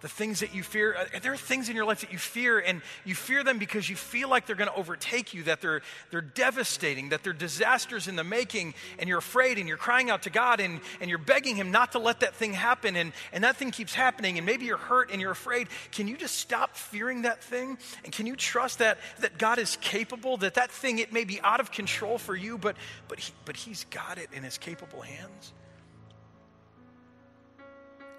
the 0.00 0.08
things 0.08 0.40
that 0.40 0.54
you 0.54 0.62
fear. 0.62 0.96
Uh, 0.96 1.18
there 1.20 1.32
are 1.32 1.36
things 1.36 1.68
in 1.68 1.76
your 1.76 1.84
life 1.84 2.00
that 2.00 2.12
you 2.12 2.18
fear, 2.18 2.58
and 2.58 2.82
you 3.04 3.14
fear 3.14 3.44
them 3.44 3.58
because 3.58 3.88
you 3.88 3.96
feel 3.96 4.28
like 4.28 4.46
they're 4.46 4.56
going 4.56 4.70
to 4.70 4.76
overtake 4.76 5.34
you, 5.34 5.42
that 5.44 5.60
they're, 5.60 5.82
they're 6.10 6.20
devastating, 6.20 7.10
that 7.10 7.22
they're 7.22 7.32
disasters 7.32 8.08
in 8.08 8.16
the 8.16 8.24
making, 8.24 8.74
and 8.98 9.08
you're 9.08 9.18
afraid, 9.18 9.58
and 9.58 9.68
you're 9.68 9.76
crying 9.76 10.10
out 10.10 10.22
to 10.22 10.30
God, 10.30 10.60
and, 10.60 10.80
and 11.00 11.10
you're 11.10 11.18
begging 11.18 11.56
Him 11.56 11.70
not 11.70 11.92
to 11.92 11.98
let 11.98 12.20
that 12.20 12.34
thing 12.34 12.52
happen, 12.52 12.96
and, 12.96 13.12
and 13.32 13.44
that 13.44 13.56
thing 13.56 13.70
keeps 13.70 13.94
happening, 13.94 14.38
and 14.38 14.46
maybe 14.46 14.64
you're 14.64 14.78
hurt 14.78 15.10
and 15.10 15.20
you're 15.20 15.30
afraid. 15.30 15.68
Can 15.92 16.08
you 16.08 16.16
just 16.16 16.36
stop 16.36 16.76
fearing 16.76 17.22
that 17.22 17.42
thing? 17.42 17.78
And 18.04 18.12
can 18.12 18.26
you 18.26 18.36
trust 18.36 18.78
that, 18.78 18.98
that 19.20 19.38
God 19.38 19.58
is 19.58 19.76
capable, 19.80 20.38
that 20.38 20.54
that 20.54 20.70
thing, 20.70 20.98
it 20.98 21.12
may 21.12 21.24
be 21.24 21.40
out 21.42 21.60
of 21.60 21.70
control 21.70 22.18
for 22.18 22.34
you, 22.34 22.56
but, 22.56 22.76
but, 23.08 23.18
he, 23.18 23.32
but 23.44 23.56
He's 23.56 23.84
got 23.90 24.18
it 24.18 24.30
in 24.32 24.42
His 24.42 24.56
capable 24.56 25.02
hands? 25.02 25.52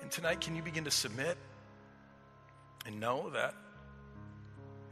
And 0.02 0.12
tonight, 0.12 0.42
can 0.42 0.56
you 0.56 0.62
begin 0.62 0.84
to 0.86 0.92
submit? 0.92 1.38
And 2.86 3.00
know 3.00 3.30
that 3.32 3.54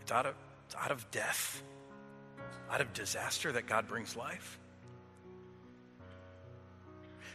it's 0.02 0.12
out 0.12 0.26
of, 0.26 0.36
it's 0.66 0.76
out 0.76 0.92
of 0.92 1.10
death, 1.12 1.62
out 2.70 2.82
of 2.82 2.94
disaster 2.94 3.52
that 3.52 3.68
God 3.68 3.88
brings 3.88 4.16
life. 4.16 4.60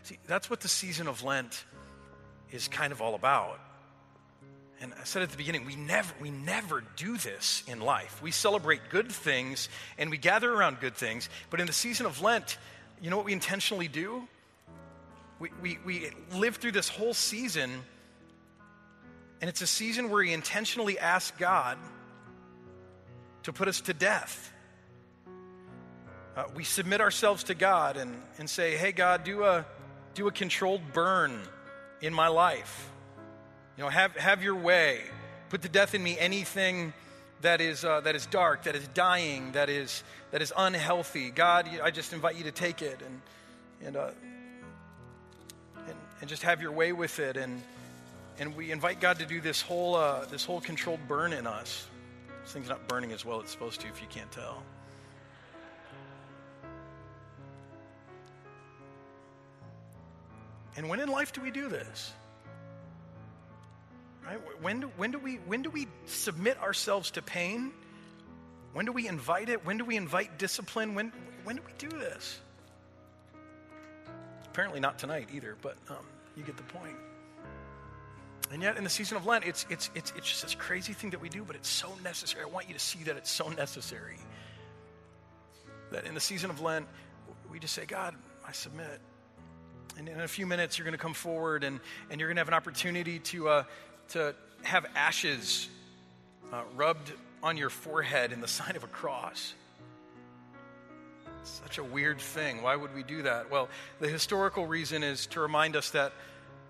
See, 0.03 0.19
that's 0.27 0.51
what 0.51 0.61
the 0.61 0.69
season 0.69 1.09
of 1.09 1.23
Lent 1.23 1.64
is 2.51 2.69
kind 2.69 2.93
of 2.93 3.01
all 3.01 3.14
about. 3.14 3.59
And 4.81 4.93
I 5.01 5.05
said 5.05 5.23
at 5.23 5.31
the 5.31 5.37
beginning, 5.37 5.64
we 5.64 5.77
never, 5.77 6.12
we 6.21 6.31
never 6.31 6.85
do 6.97 7.17
this 7.17 7.62
in 7.67 7.81
life. 7.81 8.21
We 8.23 8.31
celebrate 8.31 8.90
good 8.90 9.11
things 9.11 9.69
and 9.97 10.11
we 10.11 10.19
gather 10.19 10.53
around 10.53 10.81
good 10.81 10.95
things. 10.95 11.31
But 11.49 11.61
in 11.61 11.67
the 11.67 11.73
season 11.73 12.07
of 12.07 12.21
Lent, 12.21 12.59
you 13.01 13.09
know 13.09 13.17
what 13.17 13.25
we 13.25 13.33
intentionally 13.33 13.88
do? 13.88 14.29
We, 15.38 15.51
we, 15.62 15.79
we 15.85 16.11
live 16.35 16.57
through 16.57 16.73
this 16.73 16.88
whole 16.88 17.14
season 17.14 17.71
and 19.40 19.49
it's 19.49 19.61
a 19.61 19.66
season 19.66 20.11
where 20.11 20.23
he 20.23 20.33
intentionally 20.33 20.99
asks 20.99 21.37
God 21.38 21.79
to 23.42 23.53
put 23.53 23.68
us 23.68 23.81
to 23.83 23.92
death. 23.92 24.53
Uh, 26.37 26.44
we 26.55 26.64
submit 26.64 27.01
ourselves 27.01 27.44
to 27.44 27.55
God 27.55 27.97
and, 27.97 28.20
and 28.38 28.49
say, 28.49 28.77
hey, 28.77 28.90
God, 28.90 29.23
do 29.23 29.44
a, 29.44 29.64
do 30.14 30.27
a 30.27 30.33
controlled 30.33 30.81
burn 30.92 31.38
in 32.01 32.12
my 32.12 32.29
life. 32.29 32.90
You 33.77 33.85
know, 33.85 33.90
have, 33.90 34.16
have 34.16 34.42
your 34.42 34.57
way. 34.57 35.03
Put 35.51 35.62
to 35.62 35.68
death 35.68 35.94
in 35.94 36.03
me 36.03 36.18
anything 36.18 36.92
that 37.42 37.61
is, 37.61 37.85
uh, 37.85 38.01
that 38.01 38.16
is 38.16 38.27
dark, 38.27 38.64
that 38.64 38.75
is 38.75 38.88
dying, 38.94 39.53
that 39.53 39.68
is, 39.68 40.03
that 40.31 40.42
is 40.42 40.53
unhealthy. 40.57 41.31
God, 41.31 41.68
I 41.83 41.90
just 41.90 42.12
invite 42.12 42.37
you 42.37 42.44
to 42.44 42.53
take 42.53 42.83
it 42.83 43.01
and, 43.05 43.20
and, 43.87 43.97
uh, 43.97 44.11
and, 45.87 45.97
and 46.20 46.29
just 46.29 46.42
have 46.42 46.62
your 46.62 46.73
way 46.73 46.92
with 46.92 47.18
it. 47.18 47.37
And, 47.37 47.62
and 48.38 48.57
we 48.57 48.73
invite 48.73 49.01
God 49.01 49.18
to 49.20 49.27
do 49.27 49.40
this 49.40 49.62
whole, 49.62 49.94
uh, 49.94 50.25
this 50.27 50.44
whole 50.44 50.61
controlled 50.61 51.01
burn 51.07 51.33
in 51.33 51.47
us. 51.47 51.87
This 52.42 52.53
thing's 52.53 52.68
not 52.68 52.88
burning 52.88 53.12
as 53.12 53.25
well 53.25 53.38
as 53.38 53.44
it's 53.44 53.53
supposed 53.53 53.81
to 53.83 53.88
if 53.88 54.01
you 54.01 54.09
can't 54.09 54.31
tell. 54.33 54.62
And 60.77 60.88
when 60.88 61.01
in 61.01 61.09
life 61.09 61.33
do 61.33 61.40
we 61.40 61.51
do 61.51 61.68
this? 61.68 62.12
Right? 64.27 64.38
When 64.61 64.81
do, 64.81 64.87
when, 64.97 65.12
do 65.12 65.18
we, 65.18 65.37
when 65.37 65.62
do 65.62 65.70
we 65.70 65.87
submit 66.07 66.61
ourselves 66.61 67.12
to 67.12 67.23
pain? 67.23 67.73
When 68.73 68.87
do 68.87 68.92
we 68.92 69.07
invite 69.07 69.49
it? 69.49 69.64
When 69.64 69.79
do 69.79 69.85
we 69.85 69.97
invite 69.97 70.38
discipline? 70.38 70.94
When, 70.94 71.12
when 71.44 71.57
do 71.57 71.62
we 71.64 71.73
do 71.79 71.97
this? 71.97 72.40
Apparently 74.47 74.81
not 74.81 74.99
tonight 74.99 75.29
either, 75.33 75.57
but 75.62 75.77
um, 75.88 76.05
you 76.37 76.42
get 76.42 76.57
the 76.57 76.62
point. 76.64 76.97
And 78.55 78.62
yet, 78.62 78.77
in 78.77 78.85
the 78.85 78.90
season 78.90 79.17
of 79.17 79.27
Lent, 79.27 79.45
it's, 79.45 79.67
it's, 79.69 79.90
it's, 79.97 80.12
it's 80.17 80.29
just 80.29 80.43
this 80.43 80.55
crazy 80.55 80.93
thing 80.93 81.11
that 81.11 81.21
we 81.21 81.29
do, 81.29 81.43
but 81.43 81.57
it's 81.57 81.69
so 81.69 81.90
necessary. 82.05 82.45
I 82.45 82.47
want 82.47 82.69
you 82.69 82.75
to 82.75 82.79
see 82.81 83.03
that 83.03 83.17
it's 83.17 83.29
so 83.29 83.49
necessary. 83.49 84.17
That 85.90 86.07
in 86.07 86.14
the 86.14 86.21
season 86.21 86.51
of 86.51 86.61
Lent, 86.61 86.87
we 87.51 87.59
just 87.59 87.75
say, 87.75 87.85
God, 87.85 88.14
I 88.47 88.53
submit. 88.53 89.01
And 89.99 90.09
in 90.09 90.21
a 90.21 90.29
few 90.29 90.47
minutes, 90.47 90.79
you're 90.79 90.85
going 90.85 90.97
to 90.97 91.03
come 91.03 91.14
forward 91.14 91.64
and, 91.64 91.81
and 92.11 92.21
you're 92.21 92.29
going 92.29 92.37
to 92.37 92.43
have 92.43 92.47
an 92.49 92.55
opportunity 92.55 93.19
to, 93.19 93.49
uh, 93.49 93.64
to 94.11 94.37
have 94.62 94.87
ashes 94.95 95.69
uh, 96.53 96.62
rubbed 96.77 97.11
on 97.43 97.57
your 97.57 97.71
forehead 97.71 98.31
in 98.31 98.40
the 98.40 98.47
sign 98.62 98.77
of 98.77 98.85
a 98.85 98.88
cross. 98.88 99.53
Such 101.43 101.79
a 101.79 101.85
weird 101.85 102.21
thing. 102.21 102.62
Why 102.62 102.77
would 102.77 102.95
we 102.95 103.03
do 103.03 103.23
that? 103.23 103.51
Well, 103.51 103.69
the 103.99 104.09
historical 104.09 104.64
reason 104.64 105.03
is 105.03 105.27
to 105.27 105.40
remind 105.40 105.75
us 105.75 105.90
that 105.90 106.12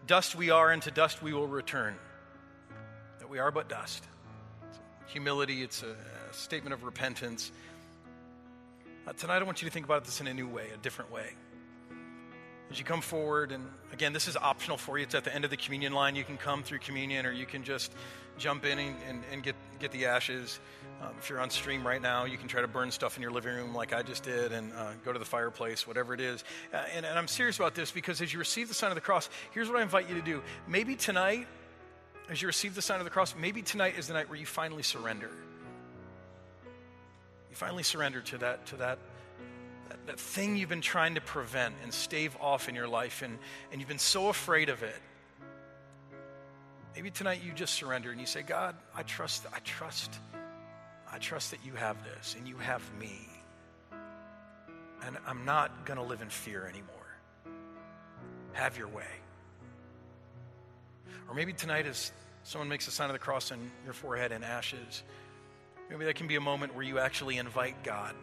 Dust 0.06 0.34
we 0.34 0.50
are, 0.50 0.70
and 0.70 0.82
to 0.82 0.90
dust 0.90 1.22
we 1.22 1.32
will 1.32 1.46
return. 1.46 1.94
That 3.20 3.30
we 3.30 3.38
are 3.38 3.50
but 3.50 3.70
dust. 3.70 4.04
It's 4.68 4.78
humility, 5.06 5.62
it's 5.62 5.82
a, 5.82 5.96
statement 6.32 6.74
of 6.74 6.82
repentance. 6.82 7.52
Uh, 9.06 9.12
tonight, 9.12 9.38
I 9.38 9.44
want 9.44 9.62
you 9.62 9.68
to 9.68 9.72
think 9.72 9.86
about 9.86 10.04
this 10.04 10.20
in 10.20 10.26
a 10.26 10.34
new 10.34 10.48
way, 10.48 10.66
a 10.74 10.76
different 10.78 11.12
way. 11.12 11.30
As 12.72 12.78
you 12.78 12.84
come 12.84 13.00
forward, 13.00 13.52
and 13.52 13.64
again, 13.92 14.12
this 14.12 14.26
is 14.26 14.36
optional 14.36 14.76
for 14.76 14.98
you. 14.98 15.04
It's 15.04 15.14
at 15.14 15.22
the 15.22 15.32
end 15.32 15.44
of 15.44 15.50
the 15.50 15.56
communion 15.56 15.92
line. 15.92 16.16
You 16.16 16.24
can 16.24 16.36
come 16.36 16.64
through 16.64 16.80
communion, 16.80 17.24
or 17.24 17.30
you 17.30 17.46
can 17.46 17.62
just 17.62 17.92
jump 18.36 18.64
in 18.64 18.80
and, 18.80 18.96
and, 19.08 19.22
and 19.30 19.42
get, 19.44 19.54
get 19.84 19.92
the 19.92 20.06
ashes. 20.06 20.60
Um, 21.02 21.10
if 21.18 21.28
you're 21.28 21.40
on 21.40 21.50
stream 21.50 21.86
right 21.86 22.00
now, 22.00 22.24
you 22.24 22.38
can 22.38 22.48
try 22.48 22.62
to 22.62 22.68
burn 22.68 22.90
stuff 22.90 23.16
in 23.16 23.22
your 23.22 23.32
living 23.32 23.54
room 23.54 23.74
like 23.74 23.92
I 23.92 24.02
just 24.02 24.22
did 24.22 24.50
and 24.50 24.72
uh, 24.72 24.92
go 25.04 25.12
to 25.12 25.18
the 25.18 25.26
fireplace, 25.26 25.86
whatever 25.86 26.14
it 26.14 26.22
is. 26.22 26.42
Uh, 26.72 26.82
and, 26.96 27.04
and 27.04 27.18
I'm 27.18 27.28
serious 27.28 27.58
about 27.58 27.74
this 27.74 27.90
because 27.90 28.22
as 28.22 28.32
you 28.32 28.38
receive 28.38 28.68
the 28.68 28.74
sign 28.74 28.90
of 28.90 28.94
the 28.94 29.02
cross, 29.02 29.28
here's 29.50 29.68
what 29.68 29.78
I 29.78 29.82
invite 29.82 30.08
you 30.08 30.14
to 30.14 30.22
do. 30.22 30.42
Maybe 30.66 30.96
tonight, 30.96 31.46
as 32.30 32.40
you 32.40 32.46
receive 32.46 32.74
the 32.74 32.80
sign 32.80 32.98
of 32.98 33.04
the 33.04 33.10
cross, 33.10 33.34
maybe 33.38 33.60
tonight 33.60 33.98
is 33.98 34.06
the 34.06 34.14
night 34.14 34.30
where 34.30 34.38
you 34.38 34.46
finally 34.46 34.82
surrender. 34.82 35.30
You 37.50 37.56
finally 37.56 37.82
surrender 37.82 38.22
to 38.22 38.38
that, 38.38 38.64
to 38.68 38.76
that, 38.76 38.98
that, 40.06 40.18
thing 40.18 40.56
you've 40.56 40.70
been 40.70 40.80
trying 40.80 41.16
to 41.16 41.20
prevent 41.20 41.74
and 41.82 41.92
stave 41.92 42.34
off 42.40 42.70
in 42.70 42.74
your 42.74 42.88
life, 42.88 43.20
and, 43.20 43.38
and 43.70 43.82
you've 43.82 43.88
been 43.88 43.98
so 43.98 44.30
afraid 44.30 44.70
of 44.70 44.82
it. 44.82 44.96
Maybe 46.94 47.10
tonight 47.10 47.42
you 47.44 47.52
just 47.52 47.74
surrender 47.74 48.10
and 48.10 48.20
you 48.20 48.26
say, 48.26 48.42
God, 48.42 48.76
I 48.94 49.02
trust, 49.02 49.46
I 49.52 49.58
trust 49.60 50.18
I 51.14 51.18
trust 51.18 51.52
that 51.52 51.60
you 51.64 51.74
have 51.74 51.96
this 52.02 52.34
and 52.36 52.48
you 52.48 52.56
have 52.56 52.82
me. 52.98 53.28
And 55.06 55.16
I'm 55.28 55.44
not 55.44 55.84
going 55.84 55.98
to 55.98 56.02
live 56.02 56.22
in 56.22 56.28
fear 56.28 56.66
anymore. 56.66 56.88
Have 58.52 58.76
your 58.76 58.88
way. 58.88 59.06
Or 61.28 61.34
maybe 61.36 61.52
tonight, 61.52 61.86
as 61.86 62.10
someone 62.42 62.68
makes 62.68 62.88
a 62.88 62.90
sign 62.90 63.10
of 63.10 63.12
the 63.12 63.20
cross 63.20 63.52
on 63.52 63.70
your 63.84 63.92
forehead 63.92 64.32
in 64.32 64.42
ashes, 64.42 65.04
maybe 65.88 66.04
that 66.06 66.16
can 66.16 66.26
be 66.26 66.34
a 66.34 66.40
moment 66.40 66.74
where 66.74 66.84
you 66.84 66.98
actually 66.98 67.36
invite 67.38 67.84
God 67.84 68.16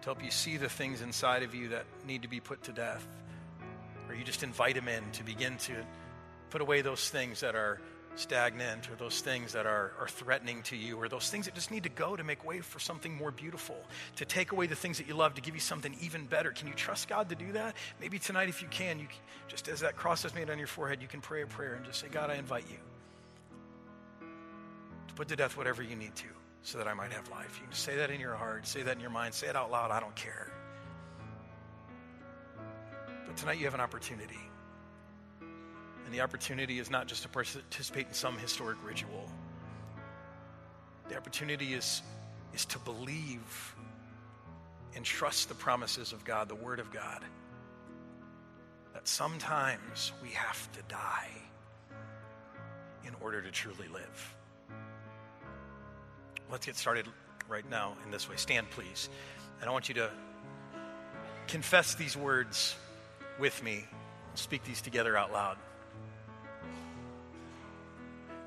to 0.00 0.04
help 0.06 0.24
you 0.24 0.32
see 0.32 0.56
the 0.56 0.68
things 0.68 1.02
inside 1.02 1.44
of 1.44 1.54
you 1.54 1.68
that 1.68 1.84
need 2.04 2.22
to 2.22 2.28
be 2.28 2.40
put 2.40 2.64
to 2.64 2.72
death. 2.72 3.06
Or 4.08 4.16
you 4.16 4.24
just 4.24 4.42
invite 4.42 4.76
Him 4.76 4.88
in 4.88 5.08
to 5.12 5.22
begin 5.22 5.56
to 5.58 5.74
put 6.50 6.60
away 6.60 6.82
those 6.82 7.08
things 7.08 7.40
that 7.40 7.54
are 7.54 7.80
stagnant 8.16 8.90
or 8.90 8.96
those 8.96 9.20
things 9.20 9.52
that 9.52 9.66
are, 9.66 9.92
are 9.98 10.08
threatening 10.08 10.62
to 10.64 10.76
you 10.76 10.96
or 10.96 11.08
those 11.08 11.30
things 11.30 11.46
that 11.46 11.54
just 11.54 11.70
need 11.70 11.84
to 11.84 11.88
go 11.88 12.16
to 12.16 12.24
make 12.24 12.44
way 12.44 12.60
for 12.60 12.78
something 12.78 13.14
more 13.14 13.30
beautiful, 13.30 13.76
to 14.16 14.24
take 14.24 14.52
away 14.52 14.66
the 14.66 14.74
things 14.74 14.98
that 14.98 15.08
you 15.08 15.14
love, 15.14 15.34
to 15.34 15.40
give 15.40 15.54
you 15.54 15.60
something 15.60 15.94
even 16.00 16.26
better. 16.26 16.50
Can 16.50 16.68
you 16.68 16.74
trust 16.74 17.08
God 17.08 17.28
to 17.30 17.34
do 17.34 17.52
that? 17.52 17.76
Maybe 18.00 18.18
tonight, 18.18 18.48
if 18.48 18.62
you 18.62 18.68
can, 18.68 18.98
you 18.98 19.06
just 19.48 19.68
as 19.68 19.80
that 19.80 19.96
cross 19.96 20.24
is 20.24 20.34
made 20.34 20.50
on 20.50 20.58
your 20.58 20.66
forehead, 20.66 21.00
you 21.00 21.08
can 21.08 21.20
pray 21.20 21.42
a 21.42 21.46
prayer 21.46 21.74
and 21.74 21.84
just 21.84 22.00
say, 22.00 22.08
God, 22.08 22.30
I 22.30 22.34
invite 22.34 22.64
you 22.70 22.78
to 25.08 25.14
put 25.14 25.28
to 25.28 25.36
death 25.36 25.56
whatever 25.56 25.82
you 25.82 25.96
need 25.96 26.14
to 26.16 26.26
so 26.62 26.78
that 26.78 26.88
I 26.88 26.94
might 26.94 27.12
have 27.12 27.30
life. 27.30 27.58
You 27.60 27.66
can 27.68 27.76
say 27.76 27.96
that 27.96 28.10
in 28.10 28.20
your 28.20 28.34
heart, 28.34 28.66
say 28.66 28.82
that 28.82 28.96
in 28.96 29.00
your 29.00 29.10
mind, 29.10 29.34
say 29.34 29.46
it 29.46 29.56
out 29.56 29.70
loud. 29.70 29.90
I 29.90 30.00
don't 30.00 30.14
care. 30.14 30.52
But 33.26 33.36
tonight 33.36 33.58
you 33.58 33.64
have 33.64 33.74
an 33.74 33.80
opportunity 33.80 34.49
and 36.10 36.18
the 36.18 36.24
opportunity 36.24 36.80
is 36.80 36.90
not 36.90 37.06
just 37.06 37.22
to 37.22 37.28
participate 37.28 38.08
in 38.08 38.12
some 38.12 38.36
historic 38.36 38.78
ritual. 38.84 39.30
The 41.08 41.16
opportunity 41.16 41.72
is, 41.74 42.02
is 42.52 42.64
to 42.64 42.80
believe 42.80 43.76
and 44.96 45.04
trust 45.04 45.48
the 45.48 45.54
promises 45.54 46.12
of 46.12 46.24
God, 46.24 46.48
the 46.48 46.56
Word 46.56 46.80
of 46.80 46.92
God. 46.92 47.22
That 48.92 49.06
sometimes 49.06 50.10
we 50.20 50.30
have 50.30 50.72
to 50.72 50.80
die 50.88 51.30
in 53.06 53.14
order 53.20 53.40
to 53.40 53.52
truly 53.52 53.86
live. 53.92 54.34
Let's 56.50 56.66
get 56.66 56.74
started 56.74 57.06
right 57.48 57.70
now 57.70 57.94
in 58.04 58.10
this 58.10 58.28
way. 58.28 58.34
Stand, 58.34 58.68
please. 58.70 59.08
And 59.60 59.70
I 59.70 59.72
want 59.72 59.88
you 59.88 59.94
to 59.94 60.10
confess 61.46 61.94
these 61.94 62.16
words 62.16 62.74
with 63.38 63.62
me. 63.62 63.84
speak 64.34 64.64
these 64.64 64.82
together 64.82 65.16
out 65.16 65.32
loud. 65.32 65.56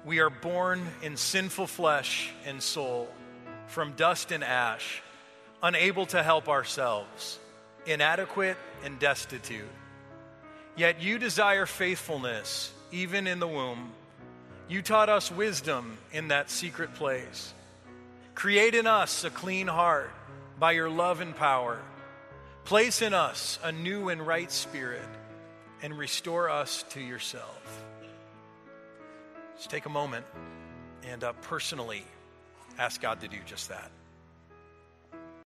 We 0.06 0.20
are 0.20 0.30
born 0.30 0.86
in 1.02 1.16
sinful 1.16 1.68
flesh 1.68 2.30
and 2.46 2.62
soul, 2.62 3.08
from 3.68 3.94
dust 3.94 4.32
and 4.32 4.44
ash, 4.44 5.02
unable 5.62 6.06
to 6.08 6.22
help 6.22 6.50
ourselves, 6.50 7.40
inadequate 7.86 8.58
and 8.84 9.00
destitute. 9.00 9.70
Yet 10.76 11.02
you 11.02 11.20
desire 11.20 11.66
faithfulness 11.66 12.74
even 12.92 13.28
in 13.28 13.40
the 13.40 13.48
womb. 13.48 13.92
You 14.68 14.82
taught 14.82 15.08
us 15.08 15.32
wisdom 15.32 15.98
in 16.12 16.30
that 16.30 16.50
secret 16.50 16.96
place. 16.96 17.54
Create 18.36 18.76
in 18.76 18.88
us 18.88 19.24
a 19.24 19.30
clean 19.30 19.68
heart 19.68 20.12
by 20.60 20.72
your 20.74 20.90
love 20.90 21.22
and 21.22 21.36
power. 21.36 21.80
Place 22.66 23.02
in 23.02 23.14
us 23.14 23.60
a 23.64 23.72
new 23.72 24.10
and 24.10 24.26
right 24.26 24.52
spirit 24.52 25.08
and 25.82 25.98
restore 25.98 26.50
us 26.50 26.84
to 26.90 27.02
yourself. 27.02 27.83
Just 29.64 29.72
take 29.72 29.86
a 29.86 29.90
moment 29.90 30.26
and 31.04 31.24
uh, 31.24 31.32
personally 31.44 32.04
ask 32.78 33.02
God 33.02 33.22
to 33.22 33.30
do 33.30 33.38
just 33.46 33.70
that. 33.70 33.92